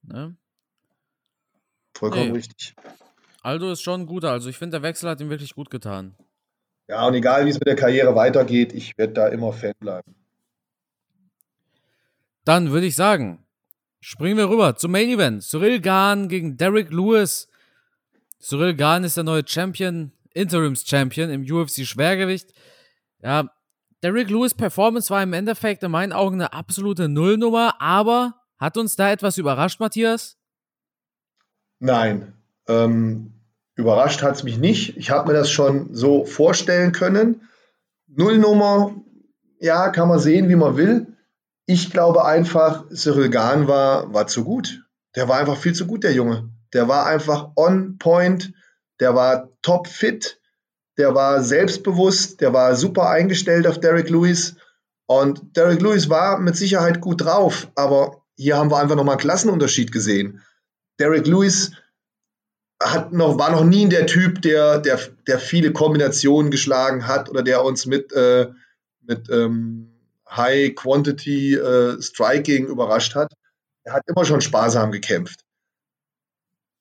Ne? 0.02 0.36
Vollkommen 1.94 2.28
nee. 2.28 2.36
richtig. 2.38 2.74
Aldo 3.42 3.72
ist 3.72 3.82
schon 3.82 4.02
ein 4.02 4.06
guter. 4.06 4.30
Also 4.30 4.48
ich 4.48 4.58
finde, 4.58 4.78
der 4.78 4.82
Wechsel 4.82 5.08
hat 5.08 5.20
ihm 5.20 5.30
wirklich 5.30 5.54
gut 5.54 5.70
getan. 5.70 6.14
Ja, 6.90 7.06
und 7.06 7.14
egal 7.14 7.46
wie 7.46 7.50
es 7.50 7.54
mit 7.54 7.68
der 7.68 7.76
Karriere 7.76 8.16
weitergeht, 8.16 8.72
ich 8.72 8.98
werde 8.98 9.12
da 9.12 9.28
immer 9.28 9.52
Fan 9.52 9.74
bleiben. 9.78 10.12
Dann 12.44 12.72
würde 12.72 12.86
ich 12.86 12.96
sagen, 12.96 13.46
springen 14.00 14.36
wir 14.36 14.50
rüber 14.50 14.74
zum 14.74 14.90
Main 14.90 15.08
Event. 15.08 15.44
Cyril 15.44 15.80
Gahn 15.80 16.28
gegen 16.28 16.56
Derek 16.56 16.90
Lewis. 16.90 17.46
Cyril 18.40 18.74
Gahn 18.74 19.04
ist 19.04 19.16
der 19.16 19.22
neue 19.22 19.46
Champion, 19.46 20.10
Interims-Champion 20.34 21.30
im 21.30 21.42
UFC 21.42 21.86
Schwergewicht. 21.86 22.52
Ja, 23.22 23.48
Derek 24.02 24.28
Lewis 24.28 24.54
Performance 24.54 25.10
war 25.10 25.22
im 25.22 25.32
Endeffekt 25.32 25.84
in 25.84 25.92
meinen 25.92 26.12
Augen 26.12 26.40
eine 26.40 26.52
absolute 26.52 27.08
Nullnummer, 27.08 27.80
aber 27.80 28.34
hat 28.58 28.76
uns 28.76 28.96
da 28.96 29.12
etwas 29.12 29.38
überrascht, 29.38 29.78
Matthias? 29.78 30.38
Nein. 31.78 32.32
Ähm, 32.66 33.39
Überrascht 33.80 34.22
hat 34.22 34.36
es 34.36 34.42
mich 34.42 34.58
nicht. 34.58 34.98
Ich 34.98 35.10
habe 35.10 35.28
mir 35.28 35.38
das 35.38 35.50
schon 35.50 35.94
so 35.94 36.26
vorstellen 36.26 36.92
können. 36.92 37.48
Nullnummer, 38.06 38.94
ja, 39.58 39.88
kann 39.88 40.08
man 40.08 40.18
sehen, 40.18 40.50
wie 40.50 40.56
man 40.56 40.76
will. 40.76 41.06
Ich 41.64 41.90
glaube 41.90 42.26
einfach, 42.26 42.84
Cyril 42.92 43.30
Gahn 43.30 43.68
war, 43.68 44.12
war 44.12 44.26
zu 44.26 44.44
gut. 44.44 44.84
Der 45.16 45.28
war 45.28 45.38
einfach 45.38 45.56
viel 45.56 45.74
zu 45.74 45.86
gut, 45.86 46.04
der 46.04 46.12
Junge. 46.12 46.50
Der 46.74 46.88
war 46.88 47.06
einfach 47.06 47.52
on 47.56 47.96
point. 47.96 48.52
Der 49.00 49.14
war 49.14 49.48
top 49.62 49.88
fit. 49.88 50.38
Der 50.98 51.14
war 51.14 51.42
selbstbewusst. 51.42 52.42
Der 52.42 52.52
war 52.52 52.76
super 52.76 53.08
eingestellt 53.08 53.66
auf 53.66 53.80
Derek 53.80 54.10
Lewis. 54.10 54.56
Und 55.06 55.56
Derek 55.56 55.80
Lewis 55.80 56.10
war 56.10 56.38
mit 56.38 56.54
Sicherheit 56.54 57.00
gut 57.00 57.22
drauf. 57.22 57.68
Aber 57.76 58.24
hier 58.36 58.58
haben 58.58 58.70
wir 58.70 58.76
einfach 58.76 58.96
nochmal 58.96 59.14
einen 59.14 59.22
Klassenunterschied 59.22 59.90
gesehen. 59.90 60.42
Derek 60.98 61.26
Lewis 61.26 61.72
hat 62.82 63.12
noch, 63.12 63.38
war 63.38 63.50
noch 63.50 63.64
nie 63.64 63.88
der 63.88 64.06
Typ, 64.06 64.40
der, 64.42 64.78
der, 64.78 64.98
der 65.26 65.38
viele 65.38 65.72
Kombinationen 65.72 66.50
geschlagen 66.50 67.06
hat 67.06 67.28
oder 67.28 67.42
der 67.42 67.62
uns 67.62 67.86
mit, 67.86 68.12
äh, 68.12 68.48
mit 69.02 69.28
ähm, 69.30 69.92
High 70.28 70.74
Quantity 70.74 71.54
äh, 71.54 72.00
Striking 72.00 72.66
überrascht 72.66 73.14
hat. 73.14 73.32
Er 73.84 73.92
hat 73.92 74.02
immer 74.06 74.24
schon 74.24 74.40
sparsam 74.40 74.92
gekämpft. 74.92 75.40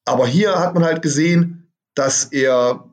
Aber 0.06 0.26
hier 0.26 0.58
hat 0.58 0.74
man 0.74 0.84
halt 0.84 1.02
gesehen, 1.02 1.72
dass 1.96 2.26
er 2.26 2.86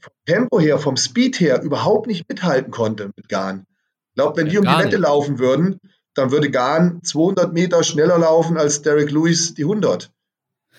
vom 0.00 0.12
Tempo 0.26 0.60
her, 0.60 0.78
vom 0.78 0.96
Speed 0.96 1.40
her 1.40 1.62
überhaupt 1.62 2.06
nicht 2.06 2.28
mithalten 2.28 2.72
konnte 2.72 3.12
mit 3.16 3.28
Gahn. 3.28 3.66
Ich 4.08 4.14
glaube, 4.16 4.36
wenn 4.36 4.46
ja, 4.46 4.52
die 4.52 4.58
um 4.58 4.64
die 4.64 4.84
Wette 4.84 4.96
laufen 4.96 5.38
würden, 5.38 5.78
dann 6.14 6.30
würde 6.30 6.50
Gahn 6.50 7.02
200 7.02 7.52
Meter 7.52 7.82
schneller 7.84 8.18
laufen 8.18 8.58
als 8.58 8.82
Derek 8.82 9.10
Lewis 9.10 9.54
die 9.54 9.62
100. 9.62 10.10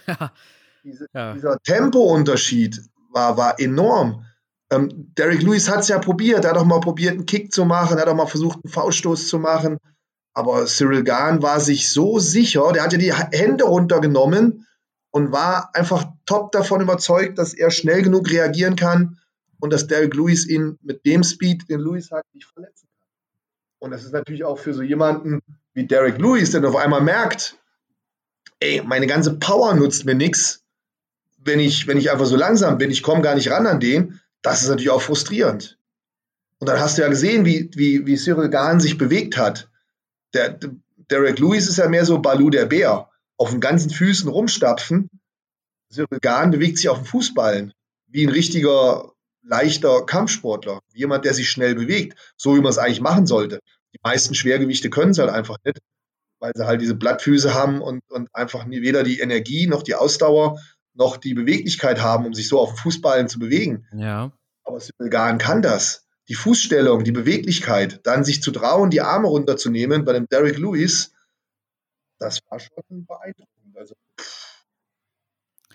Diese, 0.84 1.08
ja. 1.14 1.34
Dieser 1.34 1.60
Tempounterschied 1.60 2.82
war, 3.12 3.38
war 3.38 3.60
enorm. 3.60 4.26
Ähm, 4.70 5.14
Derek 5.18 5.42
Lewis 5.42 5.70
hat 5.70 5.82
es 5.82 5.88
ja 5.88 6.00
probiert. 6.00 6.44
Er 6.44 6.52
hat 6.52 6.58
auch 6.58 6.66
mal 6.66 6.80
probiert, 6.80 7.14
einen 7.14 7.26
Kick 7.26 7.54
zu 7.54 7.66
machen. 7.66 7.98
Er 7.98 8.02
hat 8.02 8.10
auch 8.10 8.16
mal 8.16 8.28
versucht, 8.28 8.60
einen 8.64 8.72
Fauststoß 8.72 9.28
zu 9.28 9.40
machen. 9.40 9.78
Aber 10.34 10.66
Cyril 10.66 11.04
Gahn 11.04 11.42
war 11.42 11.60
sich 11.60 11.92
so 11.92 12.20
sicher. 12.20 12.72
Der 12.74 12.84
hat 12.84 12.92
ja 12.92 12.98
die 12.98 13.14
Hände 13.14 13.66
runtergenommen 13.66 14.68
und 15.12 15.32
war 15.32 15.70
einfach 15.74 16.06
top 16.26 16.52
davon 16.52 16.82
überzeugt, 16.82 17.38
dass 17.38 17.54
er 17.54 17.70
schnell 17.70 18.02
genug 18.02 18.30
reagieren 18.32 18.76
kann 18.76 19.20
und 19.60 19.72
dass 19.72 19.88
Derek 19.88 20.16
Lewis 20.16 20.48
ihn 20.48 20.80
mit 20.82 21.06
dem 21.06 21.24
Speed, 21.24 21.70
den 21.70 21.80
Lewis 21.80 22.10
hat, 22.12 22.26
nicht 22.34 22.48
verletzen 22.48 22.90
kann. 23.00 23.08
Und 23.78 23.92
das 23.92 24.04
ist 24.04 24.12
natürlich 24.12 24.44
auch 24.44 24.58
für 24.58 24.74
so 24.74 24.82
jemanden 24.82 25.40
wie 25.74 25.86
Derek 25.86 26.18
Lewis, 26.18 26.52
der 26.52 26.68
auf 26.68 26.76
einmal 26.76 27.02
merkt, 27.02 27.58
ey, 28.60 28.82
meine 28.84 29.06
ganze 29.06 29.38
Power 29.38 29.76
nutzt 29.76 30.06
mir 30.06 30.16
nichts, 30.16 30.63
wenn 31.46 31.60
ich, 31.60 31.88
wenn 31.88 31.98
ich 31.98 32.12
einfach 32.12 32.26
so 32.26 32.36
langsam 32.36 32.78
bin, 32.78 32.92
ich 32.92 33.04
komme 33.04 33.22
gar 33.22 33.36
nicht 33.36 33.50
ran 33.50 33.68
an 33.68 33.80
den, 33.80 34.20
das 34.42 34.62
ist 34.62 34.70
natürlich 34.70 34.90
auch 34.90 35.02
frustrierend. 35.02 35.78
Und 36.60 36.68
dann 36.68 36.80
hast 36.80 36.98
du 36.98 37.02
ja 37.02 37.10
gesehen, 37.10 37.46
wie, 37.46 37.70
wie, 37.76 38.06
wie 38.06 38.16
Cyril 38.16 38.50
Gahn 38.50 38.80
sich 38.80 38.98
bewegt 38.98 39.38
hat. 39.38 39.70
Der, 40.34 40.58
Derek 41.10 41.40
Lewis 41.40 41.68
ist 41.68 41.78
ja 41.78 41.90
mehr 41.90 42.06
so 42.06 42.20
Balu 42.20 42.50
der 42.50 42.66
Bär 42.66 43.10
auf 43.38 43.52
den 43.52 43.60
ganzen 43.60 43.90
Füßen 43.90 44.30
rumstapfen. 44.30 45.10
Cyril 45.92 46.20
Gahn 46.22 46.52
bewegt 46.52 46.78
sich 46.78 46.90
auf 46.90 47.00
dem 47.00 47.06
Fußballen 47.06 47.74
wie 48.08 48.26
ein 48.26 48.32
richtiger, 48.32 49.12
leichter 49.42 50.06
Kampfsportler. 50.06 50.80
Wie 50.92 51.00
jemand, 51.00 51.26
der 51.26 51.34
sich 51.34 51.50
schnell 51.50 51.76
bewegt, 51.76 52.18
so 52.38 52.56
wie 52.56 52.62
man 52.62 52.70
es 52.70 52.78
eigentlich 52.78 53.02
machen 53.02 53.26
sollte. 53.26 53.60
Die 53.94 54.00
meisten 54.04 54.36
Schwergewichte 54.36 54.90
können 54.90 55.12
es 55.12 55.20
halt 55.20 55.30
einfach 55.30 55.58
nicht, 55.66 55.80
weil 56.40 56.52
sie 56.56 56.66
halt 56.66 56.82
diese 56.82 56.96
Blattfüße 56.96 57.54
haben 57.54 57.82
und, 57.82 58.02
und 58.10 58.30
einfach 58.34 58.66
weder 58.70 59.04
die 59.04 59.20
Energie 59.20 59.68
noch 59.68 59.84
die 59.84 59.96
Ausdauer 59.96 60.60
noch 60.94 61.18
die 61.18 61.34
Beweglichkeit 61.34 62.02
haben, 62.02 62.26
um 62.26 62.34
sich 62.34 62.48
so 62.48 62.60
auf 62.60 62.70
dem 62.74 62.78
Fußballen 62.78 63.28
zu 63.28 63.40
bewegen. 63.40 63.88
Ja. 63.94 64.32
Aber 64.64 64.80
Cyril 64.80 65.10
Gahn 65.10 65.38
kann 65.38 65.62
das. 65.62 66.08
Die 66.30 66.36
Fußstellung, 66.36 67.04
die 67.04 67.12
Beweglichkeit, 67.12 68.00
dann 68.04 68.24
sich 68.24 68.42
zu 68.42 68.52
trauen, 68.52 68.90
die 68.90 69.02
Arme 69.02 69.28
runterzunehmen 69.28 70.06
bei 70.06 70.14
dem 70.14 70.28
Derek 70.28 70.58
Lewis, 70.58 71.14
das 72.20 72.40
war 72.50 72.60
schon 72.60 73.06
beeindruckend. 73.06 73.78
Also, 73.78 73.96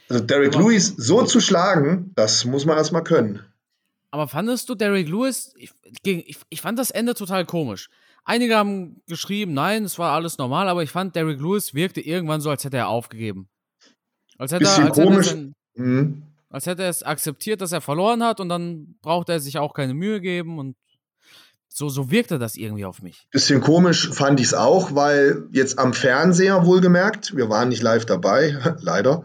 also 0.08 0.24
Derek 0.24 0.54
aber, 0.54 0.64
Lewis 0.64 0.94
so 0.96 1.24
zu 1.24 1.40
schlagen, 1.40 2.12
das 2.14 2.46
muss 2.46 2.64
man 2.64 2.78
erstmal 2.78 3.04
können. 3.04 3.44
Aber 4.10 4.26
fandest 4.26 4.70
du 4.70 4.74
Derek 4.74 5.08
Lewis? 5.08 5.52
Ich, 5.58 5.72
ich, 6.02 6.38
ich 6.48 6.60
fand 6.62 6.78
das 6.78 6.90
Ende 6.90 7.12
total 7.12 7.44
komisch. 7.44 7.90
Einige 8.24 8.56
haben 8.56 9.02
geschrieben, 9.06 9.52
nein, 9.52 9.84
es 9.84 9.98
war 9.98 10.12
alles 10.12 10.38
normal, 10.38 10.68
aber 10.68 10.82
ich 10.82 10.90
fand, 10.90 11.14
Derek 11.14 11.40
Lewis 11.40 11.74
wirkte 11.74 12.00
irgendwann 12.00 12.40
so, 12.40 12.48
als 12.48 12.64
hätte 12.64 12.78
er 12.78 12.88
aufgegeben. 12.88 13.48
Als 14.38 14.52
hätte, 14.52 14.64
Bisschen 14.64 14.84
er, 14.84 14.88
als 14.88 14.96
komisch. 14.96 15.26
Hätte 15.26 15.36
sein, 15.36 15.54
mhm. 15.74 16.22
Als 16.50 16.66
hätte 16.66 16.82
er 16.84 16.88
es 16.88 17.02
akzeptiert, 17.02 17.60
dass 17.60 17.72
er 17.72 17.82
verloren 17.82 18.22
hat 18.24 18.40
und 18.40 18.48
dann 18.48 18.96
braucht 19.02 19.28
er 19.28 19.40
sich 19.40 19.58
auch 19.58 19.74
keine 19.74 19.92
Mühe 19.92 20.20
geben 20.20 20.58
und 20.58 20.76
so, 21.68 21.88
so 21.88 22.10
wirkte 22.10 22.38
das 22.38 22.56
irgendwie 22.56 22.86
auf 22.86 23.02
mich. 23.02 23.28
Bisschen 23.30 23.60
komisch 23.60 24.08
fand 24.10 24.40
ich 24.40 24.46
es 24.46 24.54
auch, 24.54 24.94
weil 24.94 25.46
jetzt 25.52 25.78
am 25.78 25.92
Fernseher 25.92 26.64
wohlgemerkt, 26.64 27.36
wir 27.36 27.50
waren 27.50 27.68
nicht 27.68 27.82
live 27.82 28.06
dabei, 28.06 28.76
leider, 28.80 29.24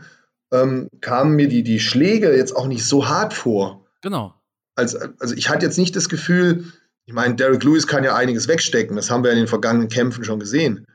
ähm, 0.51 0.89
kamen 0.99 1.35
mir 1.35 1.47
die, 1.47 1.63
die 1.63 1.79
Schläge 1.79 2.35
jetzt 2.35 2.55
auch 2.55 2.67
nicht 2.67 2.85
so 2.85 3.07
hart 3.07 3.33
vor. 3.33 3.85
Genau. 4.01 4.35
Also, 4.75 4.99
also 5.19 5.35
ich 5.35 5.49
hatte 5.49 5.65
jetzt 5.65 5.77
nicht 5.77 5.95
das 5.95 6.09
Gefühl, 6.09 6.65
ich 7.05 7.13
meine, 7.13 7.35
Derek 7.35 7.63
Lewis 7.63 7.87
kann 7.87 8.03
ja 8.03 8.15
einiges 8.15 8.47
wegstecken, 8.47 8.95
das 8.95 9.09
haben 9.09 9.23
wir 9.23 9.31
in 9.31 9.37
den 9.37 9.47
vergangenen 9.47 9.89
Kämpfen 9.89 10.23
schon 10.23 10.39
gesehen. 10.39 10.85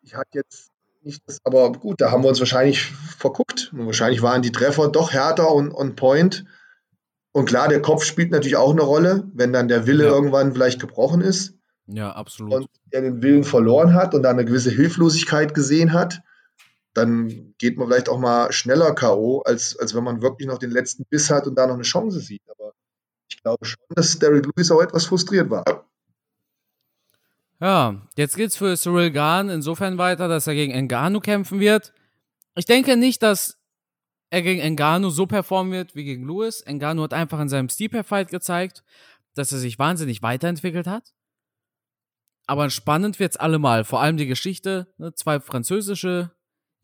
Ich 0.00 0.14
hatte 0.14 0.30
jetzt 0.38 0.70
nicht 1.02 1.22
das, 1.26 1.38
aber 1.44 1.72
gut, 1.72 2.00
da 2.00 2.10
haben 2.10 2.22
wir 2.22 2.28
uns 2.28 2.40
wahrscheinlich 2.40 2.84
verguckt. 2.84 3.70
Und 3.72 3.86
wahrscheinlich 3.86 4.22
waren 4.22 4.42
die 4.42 4.52
Treffer 4.52 4.88
doch 4.88 5.12
härter 5.12 5.52
und 5.52 5.72
on 5.72 5.96
point. 5.96 6.44
Und 7.32 7.46
klar, 7.46 7.68
der 7.68 7.82
Kopf 7.82 8.04
spielt 8.04 8.30
natürlich 8.30 8.56
auch 8.56 8.72
eine 8.72 8.82
Rolle, 8.82 9.30
wenn 9.34 9.52
dann 9.52 9.68
der 9.68 9.86
Wille 9.86 10.04
ja. 10.04 10.10
irgendwann 10.10 10.52
vielleicht 10.52 10.80
gebrochen 10.80 11.20
ist. 11.20 11.54
Ja, 11.86 12.12
absolut. 12.12 12.52
Und 12.52 12.66
er 12.90 13.02
den 13.02 13.22
Willen 13.22 13.44
verloren 13.44 13.94
hat 13.94 14.14
und 14.14 14.22
dann 14.22 14.36
eine 14.36 14.44
gewisse 14.44 14.70
Hilflosigkeit 14.70 15.54
gesehen 15.54 15.92
hat, 15.92 16.20
dann 16.94 17.54
geht 17.58 17.78
man 17.78 17.88
vielleicht 17.88 18.08
auch 18.08 18.18
mal 18.18 18.52
schneller 18.52 18.94
K.O., 18.94 19.40
als, 19.42 19.78
als 19.78 19.94
wenn 19.94 20.04
man 20.04 20.20
wirklich 20.20 20.48
noch 20.48 20.58
den 20.58 20.70
letzten 20.70 21.04
Biss 21.04 21.30
hat 21.30 21.46
und 21.46 21.54
da 21.54 21.66
noch 21.66 21.74
eine 21.74 21.84
Chance 21.84 22.20
sieht. 22.20 22.42
Aber 22.50 22.72
ich 23.30 23.42
glaube 23.42 23.64
schon, 23.64 23.82
dass 23.90 24.18
Derek 24.18 24.46
Lewis 24.46 24.70
auch 24.70 24.82
etwas 24.82 25.06
frustriert 25.06 25.48
war. 25.48 25.87
Ja, 27.60 28.08
jetzt 28.16 28.36
geht's 28.36 28.56
für 28.56 28.76
Cyril 28.76 29.10
Gahn 29.10 29.48
insofern 29.48 29.98
weiter, 29.98 30.28
dass 30.28 30.46
er 30.46 30.54
gegen 30.54 30.72
Ngannou 30.86 31.20
kämpfen 31.20 31.58
wird. 31.58 31.92
Ich 32.54 32.66
denke 32.66 32.96
nicht, 32.96 33.22
dass 33.22 33.58
er 34.30 34.42
gegen 34.42 34.62
Ngannou 34.74 35.10
so 35.10 35.26
performen 35.26 35.72
wird 35.72 35.96
wie 35.96 36.04
gegen 36.04 36.26
Lewis. 36.26 36.64
Ngannou 36.66 37.02
hat 37.02 37.14
einfach 37.14 37.40
in 37.40 37.48
seinem 37.48 37.68
Steeper-Fight 37.68 38.28
gezeigt, 38.28 38.84
dass 39.34 39.50
er 39.50 39.58
sich 39.58 39.78
wahnsinnig 39.78 40.22
weiterentwickelt 40.22 40.86
hat. 40.86 41.14
Aber 42.46 42.70
spannend 42.70 43.18
wird's 43.18 43.36
allemal. 43.36 43.84
Vor 43.84 44.00
allem 44.00 44.16
die 44.16 44.26
Geschichte. 44.26 44.86
Ne? 44.96 45.12
Zwei 45.14 45.40
französische 45.40 46.30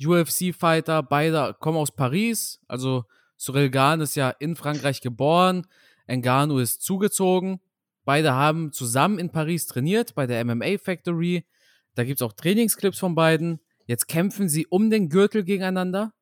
UFC-Fighter, 0.04 1.02
beide 1.02 1.54
kommen 1.60 1.78
aus 1.78 1.94
Paris. 1.94 2.60
Also 2.66 3.04
Cyril 3.38 3.70
Gahn 3.70 4.00
ist 4.00 4.16
ja 4.16 4.30
in 4.30 4.56
Frankreich 4.56 5.00
geboren. 5.00 5.66
Ngannou 6.08 6.58
ist 6.58 6.82
zugezogen. 6.82 7.60
Beide 8.04 8.32
haben 8.34 8.72
zusammen 8.72 9.18
in 9.18 9.30
Paris 9.30 9.66
trainiert 9.66 10.14
bei 10.14 10.26
der 10.26 10.44
MMA 10.44 10.78
Factory. 10.78 11.46
Da 11.94 12.04
gibt 12.04 12.20
es 12.20 12.26
auch 12.26 12.32
Trainingsclips 12.32 12.98
von 12.98 13.14
beiden. 13.14 13.60
Jetzt 13.86 14.08
kämpfen 14.08 14.48
sie 14.48 14.66
um 14.66 14.90
den 14.90 15.08
Gürtel 15.08 15.44
gegeneinander. 15.44 16.12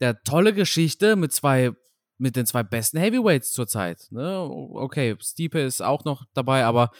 Der 0.00 0.22
tolle 0.22 0.52
Geschichte 0.52 1.16
mit 1.16 1.32
zwei, 1.32 1.72
mit 2.18 2.36
den 2.36 2.46
zwei 2.46 2.62
besten 2.62 2.98
Heavyweights 2.98 3.52
zurzeit. 3.52 4.06
Ne? 4.10 4.40
Okay, 4.40 5.16
Stipe 5.20 5.60
ist 5.60 5.82
auch 5.82 6.04
noch 6.04 6.24
dabei, 6.34 6.64
aber 6.64 6.90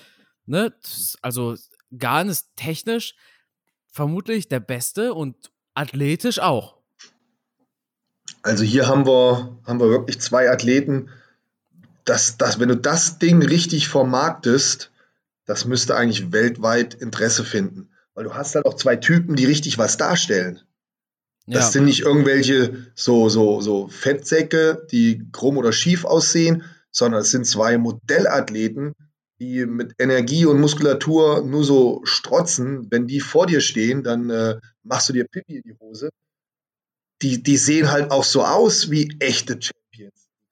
ne, 0.46 0.74
also 1.22 1.54
Garn 1.96 2.28
ist 2.28 2.56
technisch 2.56 3.14
vermutlich 3.92 4.48
der 4.48 4.60
Beste 4.60 5.14
und 5.14 5.50
athletisch 5.74 6.40
auch. 6.40 6.78
Also 8.42 8.64
hier 8.64 8.86
haben 8.86 9.06
wir, 9.06 9.58
haben 9.66 9.80
wir 9.80 9.88
wirklich 9.88 10.20
zwei 10.20 10.50
Athleten, 10.50 11.10
das, 12.08 12.38
das, 12.38 12.58
wenn 12.58 12.68
du 12.68 12.76
das 12.76 13.18
Ding 13.18 13.42
richtig 13.42 13.88
vermarktest, 13.88 14.90
das 15.44 15.64
müsste 15.64 15.96
eigentlich 15.96 16.32
weltweit 16.32 16.94
Interesse 16.94 17.44
finden. 17.44 17.90
Weil 18.14 18.24
du 18.24 18.34
hast 18.34 18.54
halt 18.54 18.66
auch 18.66 18.74
zwei 18.74 18.96
Typen, 18.96 19.36
die 19.36 19.44
richtig 19.44 19.78
was 19.78 19.96
darstellen. 19.96 20.60
Das 21.46 21.66
ja. 21.66 21.70
sind 21.70 21.84
nicht 21.84 22.00
irgendwelche 22.00 22.86
so, 22.94 23.28
so, 23.28 23.60
so 23.60 23.88
Fettsäcke, 23.88 24.86
die 24.90 25.26
krumm 25.32 25.56
oder 25.56 25.72
schief 25.72 26.04
aussehen, 26.04 26.64
sondern 26.90 27.22
es 27.22 27.30
sind 27.30 27.46
zwei 27.46 27.78
Modellathleten, 27.78 28.92
die 29.40 29.64
mit 29.64 29.94
Energie 29.98 30.46
und 30.46 30.60
Muskulatur 30.60 31.42
nur 31.42 31.64
so 31.64 32.00
strotzen. 32.04 32.90
Wenn 32.90 33.06
die 33.06 33.20
vor 33.20 33.46
dir 33.46 33.60
stehen, 33.60 34.02
dann 34.02 34.30
äh, 34.30 34.58
machst 34.82 35.08
du 35.08 35.12
dir 35.12 35.24
Pipi 35.24 35.56
in 35.56 35.62
die 35.62 35.76
Hose. 35.80 36.10
Die, 37.22 37.42
die 37.42 37.56
sehen 37.56 37.90
halt 37.90 38.10
auch 38.10 38.24
so 38.24 38.44
aus 38.44 38.90
wie 38.90 39.16
echte 39.20 39.54
Champions 39.54 39.87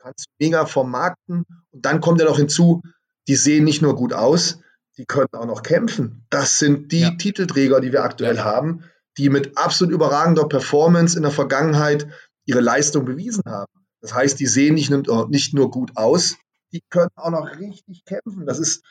kannst 0.06 0.28
mega 0.38 0.66
vermarkten. 0.66 1.44
Und 1.70 1.84
dann 1.84 2.00
kommt 2.00 2.20
ja 2.20 2.26
noch 2.26 2.36
hinzu, 2.36 2.82
die 3.26 3.36
sehen 3.36 3.64
nicht 3.64 3.82
nur 3.82 3.96
gut 3.96 4.12
aus, 4.12 4.60
die 4.96 5.04
können 5.04 5.28
auch 5.32 5.46
noch 5.46 5.62
kämpfen. 5.62 6.24
Das 6.30 6.58
sind 6.58 6.92
die 6.92 7.00
ja. 7.00 7.10
Titelträger, 7.10 7.80
die 7.80 7.92
wir 7.92 8.04
aktuell 8.04 8.36
ja. 8.36 8.44
haben, 8.44 8.84
die 9.18 9.28
mit 9.28 9.58
absolut 9.58 9.92
überragender 9.92 10.46
Performance 10.46 11.16
in 11.16 11.22
der 11.22 11.32
Vergangenheit 11.32 12.06
ihre 12.44 12.60
Leistung 12.60 13.04
bewiesen 13.04 13.42
haben. 13.46 13.72
Das 14.00 14.14
heißt, 14.14 14.38
die 14.38 14.46
sehen 14.46 14.74
nicht 14.74 14.90
nur, 14.90 15.28
nicht 15.28 15.54
nur 15.54 15.70
gut 15.70 15.90
aus, 15.96 16.36
die 16.72 16.82
können 16.88 17.10
auch 17.16 17.30
noch 17.30 17.58
richtig 17.58 18.04
kämpfen. 18.04 18.46
Das 18.46 18.60
ist 18.60 18.84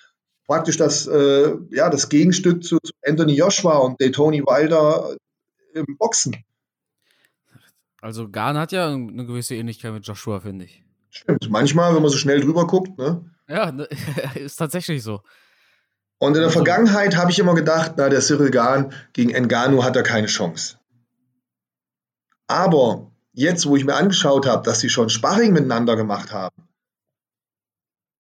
praktisch 0.46 0.78
das, 0.78 1.08
äh, 1.08 1.56
ja, 1.72 1.90
das 1.90 2.10
Gegenstück 2.10 2.64
zu, 2.64 2.78
zu 2.80 2.92
Anthony 3.08 3.36
Joshua 3.36 3.78
und 3.78 3.98
Tony 4.14 4.42
Wilder 4.42 5.16
im 5.74 5.98
Boxen. 5.98 6.36
Also 8.02 8.30
Garn 8.30 8.58
hat 8.58 8.72
ja 8.72 8.90
eine 8.90 9.26
gewisse 9.26 9.56
Ähnlichkeit 9.56 9.94
mit 9.94 10.06
Joshua, 10.06 10.40
finde 10.40 10.66
ich. 10.66 10.85
Stimmt, 11.16 11.50
manchmal, 11.50 11.96
wenn 11.96 12.02
man 12.02 12.12
so 12.12 12.18
schnell 12.18 12.42
drüber 12.42 12.68
guckt, 12.68 12.98
ne? 12.98 13.24
Ja, 13.48 13.72
ne, 13.72 13.88
ist 14.36 14.58
tatsächlich 14.58 15.02
so. 15.02 15.22
Und 16.18 16.34
in 16.34 16.42
der 16.42 16.46
also 16.46 16.60
Vergangenheit 16.60 17.16
habe 17.16 17.32
ich 17.32 17.40
immer 17.40 17.56
gedacht, 17.56 17.94
na, 17.96 18.10
der 18.10 18.20
Cyril 18.20 18.52
Gahn 18.52 18.94
gegen 19.14 19.30
Engano 19.30 19.84
hat 19.84 19.96
er 19.96 20.04
keine 20.04 20.28
Chance. 20.28 20.78
Aber 22.48 23.12
jetzt, 23.32 23.66
wo 23.66 23.78
ich 23.78 23.86
mir 23.86 23.96
angeschaut 23.96 24.46
habe, 24.46 24.64
dass 24.64 24.82
sie 24.82 24.90
schon 24.90 25.10
Sparring 25.10 25.54
miteinander 25.54 25.96
gemacht 25.96 26.34
haben, 26.34 26.68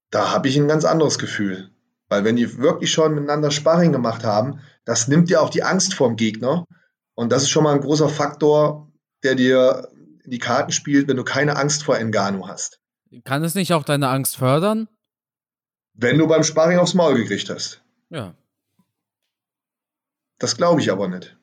da 0.09 0.31
habe 0.31 0.47
ich 0.47 0.55
ein 0.55 0.69
ganz 0.69 0.85
anderes 0.85 1.19
Gefühl. 1.19 1.71
Weil 2.07 2.23
wenn 2.23 2.37
die 2.37 2.57
wirklich 2.59 2.91
schon 2.91 3.13
miteinander 3.13 3.51
Sparring 3.51 3.91
gemacht 3.91 4.23
haben, 4.23 4.61
das 4.85 5.09
nimmt 5.09 5.29
dir 5.29 5.41
auch 5.41 5.49
die 5.49 5.63
Angst 5.63 5.95
vorm 5.95 6.15
Gegner. 6.15 6.65
Und 7.13 7.31
das 7.31 7.43
ist 7.43 7.49
schon 7.49 7.63
mal 7.63 7.73
ein 7.73 7.81
großer 7.81 8.07
Faktor, 8.07 8.91
der 9.23 9.35
dir 9.35 9.89
in 10.23 10.31
die 10.31 10.39
Karten 10.39 10.71
spielt, 10.71 11.07
wenn 11.07 11.17
du 11.17 11.23
keine 11.23 11.57
Angst 11.57 11.83
vor 11.83 11.97
Engano 11.97 12.47
hast. 12.47 12.79
Kann 13.23 13.43
es 13.43 13.55
nicht 13.55 13.73
auch 13.73 13.83
deine 13.83 14.09
Angst 14.09 14.37
fördern? 14.37 14.87
Wenn 15.93 16.17
du 16.17 16.27
beim 16.27 16.43
Sparring 16.43 16.77
aufs 16.79 16.93
Maul 16.93 17.15
gekriegt 17.15 17.49
hast. 17.49 17.81
Ja. 18.09 18.35
Das 20.39 20.57
glaube 20.57 20.81
ich 20.81 20.91
aber 20.91 21.07
nicht. 21.07 21.37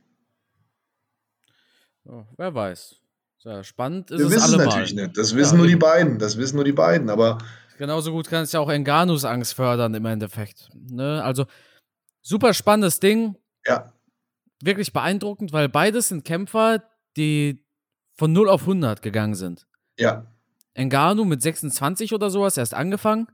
Ja, 2.04 2.26
wer 2.37 2.54
weiß. 2.54 2.96
Sehr 3.38 3.64
spannend 3.64 4.11
ist 4.11 4.18
Wir 4.18 4.26
es 4.26 4.32
wissen 4.35 4.58
natürlich 4.58 4.94
nicht. 4.94 5.16
Das 5.16 5.35
wissen 5.35 5.54
Ja, 5.54 5.58
nur 5.58 5.66
die 5.66 5.72
eben. 5.72 5.80
beiden. 5.80 6.18
Das 6.18 6.37
wissen 6.37 6.56
nur 6.56 6.64
die 6.64 6.72
beiden. 6.72 7.11
Aber 7.11 7.38
Genauso 7.78 8.12
gut 8.12 8.28
kann 8.28 8.42
es 8.42 8.52
ja 8.52 8.61
auch 8.61 8.68
Enganus 8.68 9.24
Angst 9.24 9.54
fördern 9.54 9.94
im 9.94 10.04
Endeffekt. 10.04 10.68
Ne? 10.74 11.22
Also 11.24 11.46
super 12.20 12.54
spannendes 12.54 13.00
Ding, 13.00 13.37
ja, 13.66 13.92
wirklich 14.62 14.92
beeindruckend, 14.92 15.52
weil 15.52 15.68
beides 15.68 16.08
sind 16.08 16.24
Kämpfer, 16.24 16.85
die 17.16 17.64
von 18.16 18.32
0 18.32 18.48
auf 18.48 18.61
100 18.62 19.02
gegangen 19.02 19.35
sind. 19.35 19.66
ja, 19.98 20.26
Engano 20.74 21.24
mit 21.24 21.42
26 21.42 22.12
oder 22.14 22.30
sowas 22.30 22.56
erst 22.56 22.74
angefangen, 22.74 23.28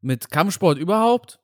mit 0.00 0.30
Kampfsport 0.30 0.78
überhaupt. 0.78 1.40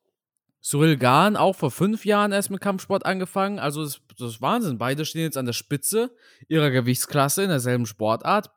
Cyril 0.62 0.96
Gahn 0.96 1.37
auch 1.37 1.54
vor 1.54 1.70
fünf 1.70 2.07
Jahren 2.07 2.33
erst 2.33 2.50
mit 2.50 2.61
Kampfsport 2.61 3.04
angefangen. 3.04 3.59
Also 3.59 3.85
das, 3.85 4.00
das 4.18 4.35
ist 4.35 4.42
Wahnsinn. 4.42 4.78
Beide 4.78 5.04
stehen 5.04 5.22
jetzt 5.22 5.37
an 5.37 5.44
der 5.44 5.52
Spitze 5.52 6.11
ihrer 6.48 6.70
Gewichtsklasse 6.70 7.42
in 7.42 7.50
derselben 7.50 7.85
Sportart. 7.85 8.50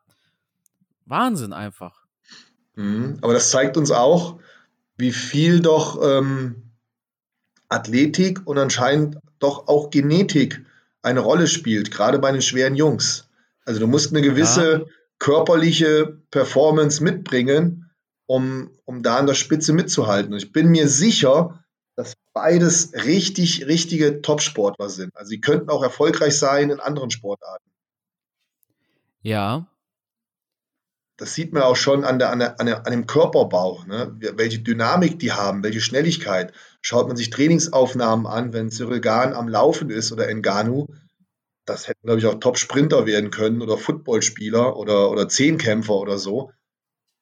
Wahnsinn 1.04 1.52
einfach. 1.52 2.06
Mhm. 2.76 3.18
Aber 3.20 3.34
das 3.34 3.50
zeigt 3.50 3.76
uns 3.76 3.90
auch, 3.90 4.40
wie 4.96 5.12
viel 5.12 5.60
doch 5.60 6.00
ähm, 6.02 6.70
Athletik 7.68 8.46
und 8.46 8.56
anscheinend 8.56 9.18
doch 9.38 9.68
auch 9.68 9.90
Genetik 9.90 10.64
eine 11.02 11.20
Rolle 11.20 11.46
spielt, 11.46 11.90
gerade 11.90 12.18
bei 12.18 12.32
den 12.32 12.42
schweren 12.42 12.74
Jungs. 12.74 13.28
Also 13.64 13.80
du 13.80 13.86
musst 13.86 14.12
eine 14.12 14.22
gewisse 14.22 14.86
körperliche 15.18 16.20
Performance 16.30 17.02
mitbringen, 17.02 17.90
um, 18.26 18.70
um 18.84 19.02
da 19.02 19.16
an 19.18 19.26
der 19.26 19.34
Spitze 19.34 19.72
mitzuhalten. 19.72 20.32
Und 20.32 20.38
ich 20.38 20.52
bin 20.52 20.68
mir 20.68 20.88
sicher, 20.88 21.64
dass 21.96 22.14
beides 22.32 22.92
richtig, 22.94 23.66
richtige 23.66 24.22
Top-Sportler 24.22 24.88
sind. 24.88 25.16
Also 25.16 25.30
sie 25.30 25.40
könnten 25.40 25.70
auch 25.70 25.82
erfolgreich 25.82 26.38
sein 26.38 26.70
in 26.70 26.78
anderen 26.78 27.10
Sportarten. 27.10 27.68
Ja, 29.22 29.66
Das 31.16 31.34
sieht 31.34 31.52
man 31.52 31.64
auch 31.64 31.74
schon 31.74 32.04
an, 32.04 32.20
der, 32.20 32.30
an, 32.30 32.38
der, 32.38 32.60
an, 32.60 32.92
dem 32.92 33.06
Körperbau, 33.06 33.82
ne? 33.88 34.16
welche 34.36 34.60
Dynamik 34.60 35.18
die 35.18 35.32
haben, 35.32 35.64
welche 35.64 35.80
Schnelligkeit. 35.80 36.52
Schaut 36.80 37.08
man 37.08 37.16
sich 37.16 37.30
Trainingsaufnahmen 37.30 38.26
an, 38.26 38.52
wenn 38.52 38.70
Cyril 38.70 39.00
Gahn 39.00 39.32
am 39.32 39.48
Laufen 39.48 39.90
ist 39.90 40.12
oder 40.12 40.28
Enganu, 40.28 40.86
das 41.68 41.88
hätten, 41.88 42.06
glaube 42.06 42.20
ich, 42.20 42.26
auch 42.26 42.40
Top-Sprinter 42.40 43.06
werden 43.06 43.30
können 43.30 43.62
oder 43.62 43.76
Footballspieler 43.76 44.76
oder, 44.76 45.10
oder 45.10 45.28
Zehnkämpfer 45.28 45.94
oder 45.94 46.18
so. 46.18 46.52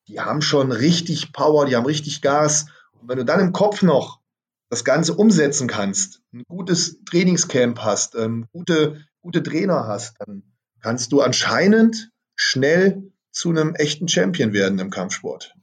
Die 0.08 0.20
haben 0.20 0.42
schon 0.42 0.72
richtig 0.72 1.32
Power, 1.32 1.66
die 1.66 1.76
haben 1.76 1.86
richtig 1.86 2.22
Gas. 2.22 2.66
Und 3.00 3.08
wenn 3.08 3.18
du 3.18 3.24
dann 3.24 3.40
im 3.40 3.52
Kopf 3.52 3.82
noch 3.82 4.20
das 4.68 4.84
Ganze 4.84 5.14
umsetzen 5.14 5.68
kannst, 5.68 6.22
ein 6.32 6.44
gutes 6.48 7.02
Trainingscamp 7.04 7.78
hast, 7.80 8.14
ähm, 8.14 8.46
gute, 8.52 9.04
gute 9.20 9.42
Trainer 9.42 9.86
hast, 9.86 10.16
dann 10.20 10.42
kannst 10.80 11.12
du 11.12 11.20
anscheinend 11.20 12.10
schnell 12.34 13.10
zu 13.30 13.50
einem 13.50 13.74
echten 13.74 14.08
Champion 14.08 14.52
werden 14.52 14.78
im 14.78 14.90
Kampfsport. 14.90 15.54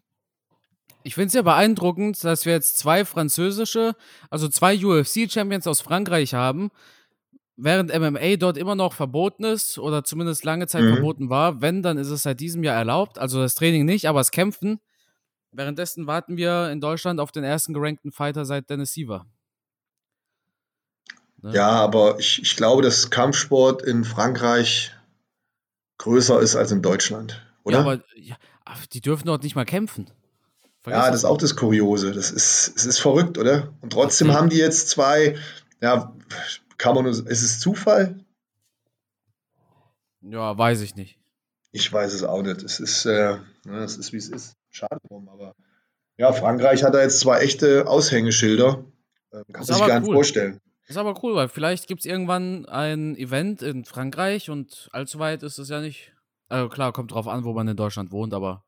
Ich 1.04 1.16
finde 1.16 1.28
es 1.28 1.34
ja 1.34 1.42
beeindruckend, 1.42 2.24
dass 2.24 2.46
wir 2.46 2.54
jetzt 2.54 2.78
zwei 2.78 3.04
französische, 3.04 3.96
also 4.30 4.48
zwei 4.48 4.78
UFC-Champions 4.78 5.68
aus 5.68 5.82
Frankreich 5.82 6.34
haben, 6.34 6.72
während 7.56 7.92
MMA 7.94 8.36
dort 8.38 8.58
immer 8.58 8.76
noch 8.76 8.94
verboten 8.94 9.44
ist 9.44 9.78
oder 9.78 10.04
zumindest 10.04 10.44
lange 10.44 10.68
Zeit 10.68 10.84
Mhm. 10.84 10.90
verboten 10.90 11.30
war. 11.30 11.62
Wenn, 11.62 11.84
dann 11.84 11.98
ist 11.98 12.10
es 12.10 12.24
seit 12.24 12.40
diesem 12.40 12.64
Jahr 12.64 12.76
erlaubt. 12.76 13.20
Also 13.20 13.42
das 13.42 13.56
Training 13.56 13.86
nicht, 13.86 14.08
aber 14.08 14.20
das 14.20 14.32
Kämpfen. 14.32 14.80
Währenddessen 15.52 16.08
warten 16.08 16.36
wir 16.38 16.72
in 16.72 16.82
Deutschland 16.82 17.20
auf 17.20 17.32
den 17.32 17.44
ersten 17.44 17.74
gerankten 17.74 18.12
Fighter 18.12 18.46
seit 18.46 18.70
Dennis 18.70 18.94
Siever. 18.94 19.28
Ne? 21.42 21.54
Ja, 21.54 21.70
aber 21.70 22.20
ich, 22.20 22.42
ich 22.42 22.56
glaube, 22.56 22.82
dass 22.82 23.10
Kampfsport 23.10 23.82
in 23.82 24.04
Frankreich 24.04 24.92
größer 26.00 26.40
ist 26.40 26.56
als 26.56 26.72
in 26.72 26.82
Deutschland, 26.82 27.46
oder? 27.64 27.78
Ja, 27.78 27.84
aber 27.84 28.02
ja, 28.16 28.36
die 28.94 29.02
dürfen 29.02 29.28
dort 29.28 29.44
nicht 29.44 29.56
mal 29.56 29.66
kämpfen. 29.66 30.10
Vergiss 30.82 31.00
Ja, 31.02 31.08
das 31.12 31.20
ist 31.20 31.26
auch 31.26 31.38
das 31.38 31.56
Kuriose. 31.56 32.12
Das 32.12 32.32
ist, 32.32 32.74
es 32.76 32.86
ist 32.86 33.00
verrückt, 33.00 33.38
oder? 33.38 33.74
Und 33.82 33.94
trotzdem 33.94 34.30
Okay. 34.30 34.38
haben 34.38 34.50
die 34.50 34.58
jetzt 34.58 34.90
zwei, 34.90 35.38
ja, 35.82 36.14
kann 36.84 36.96
man 36.96 37.06
nur, 37.06 37.14
ist 37.14 37.42
es 37.42 37.60
Zufall? 37.62 38.20
Ja, 40.22 40.58
weiß 40.58 40.82
ich 40.82 40.96
nicht. 40.96 41.18
Ich 41.72 41.92
weiß 41.92 42.14
es 42.14 42.24
auch 42.24 42.42
nicht. 42.42 42.62
Es 42.62 42.80
ist, 42.82 43.06
äh, 43.06 43.38
ne, 43.64 43.78
es 43.84 43.96
ist 43.98 44.12
wie 44.12 44.18
es 44.18 44.28
ist. 44.28 44.56
Schade 44.70 44.98
drum, 45.08 45.30
aber 45.30 45.56
ja, 46.18 46.32
Frankreich 46.34 46.84
hat 46.84 46.94
da 46.94 47.02
jetzt 47.02 47.22
zwei 47.22 47.40
echte 47.40 47.88
Aushängeschilder. 47.88 48.84
Ähm, 49.32 49.44
kann 49.52 49.62
Ist 49.64 49.70
man 49.70 49.76
sich 49.76 49.76
aber 49.78 49.88
gar 49.88 50.00
nicht 50.02 50.10
cool. 50.10 50.16
vorstellen. 50.16 50.60
Ist 50.86 50.98
aber 50.98 51.24
cool, 51.24 51.36
weil 51.36 51.48
vielleicht 51.48 51.88
gibt 51.88 52.02
es 52.02 52.06
irgendwann 52.06 52.66
ein 52.66 53.16
Event 53.16 53.62
in 53.62 53.86
Frankreich 53.86 54.50
und 54.50 54.90
allzu 54.92 55.20
weit 55.20 55.42
ist 55.42 55.58
es 55.60 55.70
ja 55.70 55.80
nicht. 55.80 56.12
Also 56.50 56.68
klar, 56.68 56.92
kommt 56.92 57.14
drauf 57.14 57.28
an, 57.28 57.46
wo 57.46 57.54
man 57.54 57.68
in 57.70 57.78
Deutschland 57.78 58.12
wohnt, 58.12 58.34
aber. 58.34 58.66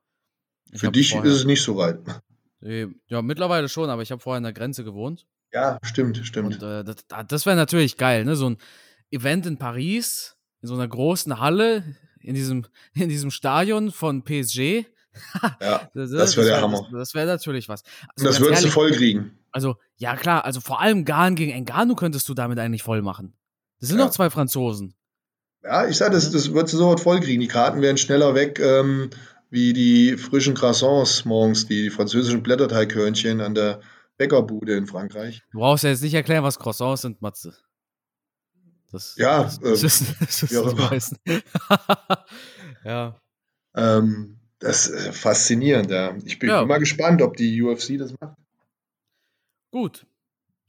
Für 0.73 0.89
dich 0.89 1.11
vorher- 1.11 1.29
ist 1.29 1.39
es 1.39 1.45
nicht 1.45 1.61
so 1.61 1.75
weit. 1.75 1.99
Ja, 3.07 3.21
mittlerweile 3.21 3.67
schon, 3.69 3.89
aber 3.89 4.01
ich 4.01 4.11
habe 4.11 4.21
vorher 4.21 4.37
an 4.37 4.43
der 4.43 4.53
Grenze 4.53 4.83
gewohnt. 4.85 5.27
Ja, 5.55 5.79
stimmt, 5.83 6.17
stimmt. 6.23 6.61
Und 6.61 6.69
äh, 6.69 6.83
das, 6.83 6.97
das 7.27 7.45
wäre 7.45 7.55
natürlich 7.55 7.95
geil, 7.97 8.25
ne? 8.25 8.35
So 8.35 8.49
ein 8.49 8.57
Event 9.09 9.45
in 9.45 9.57
Paris, 9.57 10.35
in 10.61 10.67
so 10.67 10.73
einer 10.73 10.87
großen 10.87 11.39
Halle, 11.39 11.83
in 12.19 12.35
diesem, 12.35 12.65
in 12.93 13.07
diesem 13.09 13.31
Stadion 13.31 13.91
von 13.91 14.23
PSG. 14.23 14.83
ja. 15.61 15.89
Das, 15.93 16.11
Das 16.11 16.35
wär 16.37 16.43
der 16.43 16.61
Hammer. 16.61 16.81
Das, 16.91 16.99
das 16.99 17.13
wäre 17.13 17.25
natürlich 17.27 17.69
was. 17.69 17.83
Also 18.15 18.27
das 18.27 18.39
würdest 18.41 18.63
du 18.63 18.67
ehrlich, 18.67 18.73
voll 18.73 18.91
kriegen. 18.91 19.39
Also, 19.53 19.77
ja 19.95 20.17
klar, 20.17 20.43
also 20.43 20.59
vor 20.59 20.81
allem 20.81 21.05
Gahn 21.05 21.35
gegen 21.35 21.51
Engano 21.53 21.95
könntest 21.95 22.27
du 22.27 22.33
damit 22.33 22.59
eigentlich 22.59 22.83
voll 22.83 23.01
machen. 23.01 23.33
Das 23.79 23.87
sind 23.87 23.97
Ja. 23.97 24.05
noch 24.05 24.11
zwei 24.11 24.29
Franzosen. 24.29 24.93
Ja, 25.63 25.87
ich 25.87 25.95
sag, 25.95 26.11
das, 26.11 26.25
Ja. 26.25 26.31
das 26.33 26.51
würdest 26.53 26.73
du 26.73 26.77
sofort 26.77 26.99
voll 26.99 27.21
kriegen. 27.21 27.39
Die 27.39 27.47
Karten 27.47 27.81
wären 27.81 27.97
schneller 27.97 28.35
weg, 28.35 28.59
ähm, 28.59 29.09
wie 29.49 29.71
die 29.71 30.17
frischen 30.17 30.53
Croissants 30.53 31.23
morgens, 31.23 31.65
die 31.65 31.89
französischen 31.89 32.43
Blätterteighörnchen 32.43 33.39
an 33.39 33.55
der 33.55 33.79
Bäckerbude 34.17 34.75
in 34.77 34.87
Frankreich. 34.87 35.43
Du 35.51 35.59
brauchst 35.59 35.83
ja 35.83 35.89
jetzt 35.89 36.01
nicht 36.03 36.13
erklären, 36.13 36.43
was 36.43 36.59
Croissants 36.59 37.01
sind, 37.01 37.21
Matze. 37.21 37.55
Das, 38.91 39.15
Ja, 39.17 39.43
das, 39.43 39.57
ähm, 39.57 39.61
das, 39.71 39.83
ist, 39.83 40.21
das 40.21 40.43
ist 40.43 40.77
meisten. 40.77 41.17
ja. 42.85 43.19
Ähm, 43.75 44.39
das 44.59 44.87
ist 44.87 45.17
faszinierend, 45.17 45.91
ja. 45.91 46.15
Ich 46.23 46.39
bin 46.39 46.49
Ja. 46.49 46.65
mal 46.65 46.79
gespannt, 46.79 47.21
ob 47.21 47.35
die 47.35 47.61
UFC 47.61 47.97
das 47.97 48.13
macht. 48.19 48.37
Gut. 49.71 50.05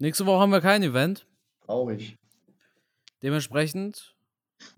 Nächste 0.00 0.26
Woche 0.26 0.40
haben 0.40 0.50
wir 0.50 0.60
kein 0.60 0.82
Event. 0.82 1.26
Traurig. 1.64 2.16
Dementsprechend 3.22 4.14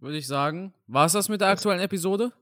würde 0.01 0.19
ich 0.19 0.27
sagen, 0.27 0.75
war 0.87 1.07
es 1.07 1.13
das 1.13 1.29
mit 1.29 1.41
der 1.41 1.49
aktuellen 1.49 1.81
Episode. 1.81 2.33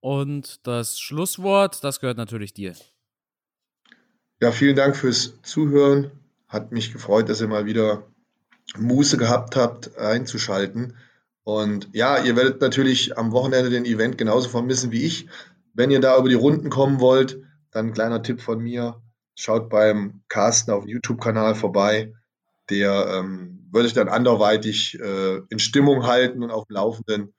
Und 0.00 0.66
das 0.66 0.98
Schlusswort, 0.98 1.84
das 1.84 2.00
gehört 2.00 2.16
natürlich 2.16 2.52
dir. 2.54 2.74
Ja, 4.42 4.52
vielen 4.52 4.74
Dank 4.74 4.96
fürs 4.96 5.34
Zuhören. 5.42 6.10
Hat 6.48 6.72
mich 6.72 6.94
gefreut, 6.94 7.28
dass 7.28 7.42
ihr 7.42 7.48
mal 7.48 7.66
wieder 7.66 8.06
Muße 8.78 9.18
gehabt 9.18 9.54
habt, 9.54 9.98
einzuschalten. 9.98 10.96
Und 11.44 11.90
ja, 11.92 12.24
ihr 12.24 12.36
werdet 12.36 12.62
natürlich 12.62 13.18
am 13.18 13.32
Wochenende 13.32 13.68
den 13.68 13.84
Event 13.84 14.16
genauso 14.16 14.48
vermissen 14.48 14.92
wie 14.92 15.04
ich. 15.04 15.28
Wenn 15.74 15.90
ihr 15.90 16.00
da 16.00 16.16
über 16.16 16.30
die 16.30 16.36
Runden 16.36 16.70
kommen 16.70 17.00
wollt, 17.00 17.42
dann 17.70 17.88
ein 17.88 17.92
kleiner 17.92 18.22
Tipp 18.22 18.40
von 18.40 18.60
mir. 18.60 19.02
Schaut 19.34 19.68
beim 19.68 20.22
Carsten 20.28 20.70
auf 20.70 20.84
dem 20.84 20.90
YouTube-Kanal 20.90 21.54
vorbei. 21.54 22.14
Der 22.70 23.18
ähm, 23.18 23.68
würde 23.70 23.88
ich 23.88 23.94
dann 23.94 24.08
anderweitig 24.08 24.98
äh, 24.98 25.42
in 25.50 25.58
Stimmung 25.58 26.06
halten 26.06 26.42
und 26.42 26.50
auf 26.50 26.64
dem 26.64 26.76
Laufenden, 26.76 27.34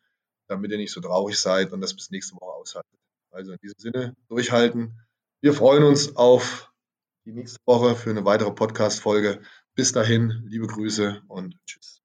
damit 0.47 0.69
ihr 0.69 0.77
nicht 0.77 0.93
so 0.93 1.01
traurig 1.01 1.39
seid 1.39 1.71
und 1.71 1.81
das 1.81 1.95
bis 1.95 2.11
nächste 2.11 2.35
Woche 2.35 2.53
aushaltet. 2.53 2.99
Also 3.31 3.53
in 3.53 3.57
diesem 3.63 3.79
Sinne, 3.79 4.15
durchhalten. 4.27 4.99
Wir 5.41 5.53
freuen 5.53 5.83
uns 5.83 6.15
auf 6.15 6.70
die 7.25 7.33
nächste 7.33 7.59
Woche 7.65 7.95
für 7.95 8.09
eine 8.09 8.25
weitere 8.25 8.51
Podcast-Folge. 8.51 9.41
Bis 9.75 9.91
dahin, 9.91 10.43
liebe 10.47 10.67
Grüße 10.67 11.21
und 11.27 11.55
tschüss. 11.65 12.00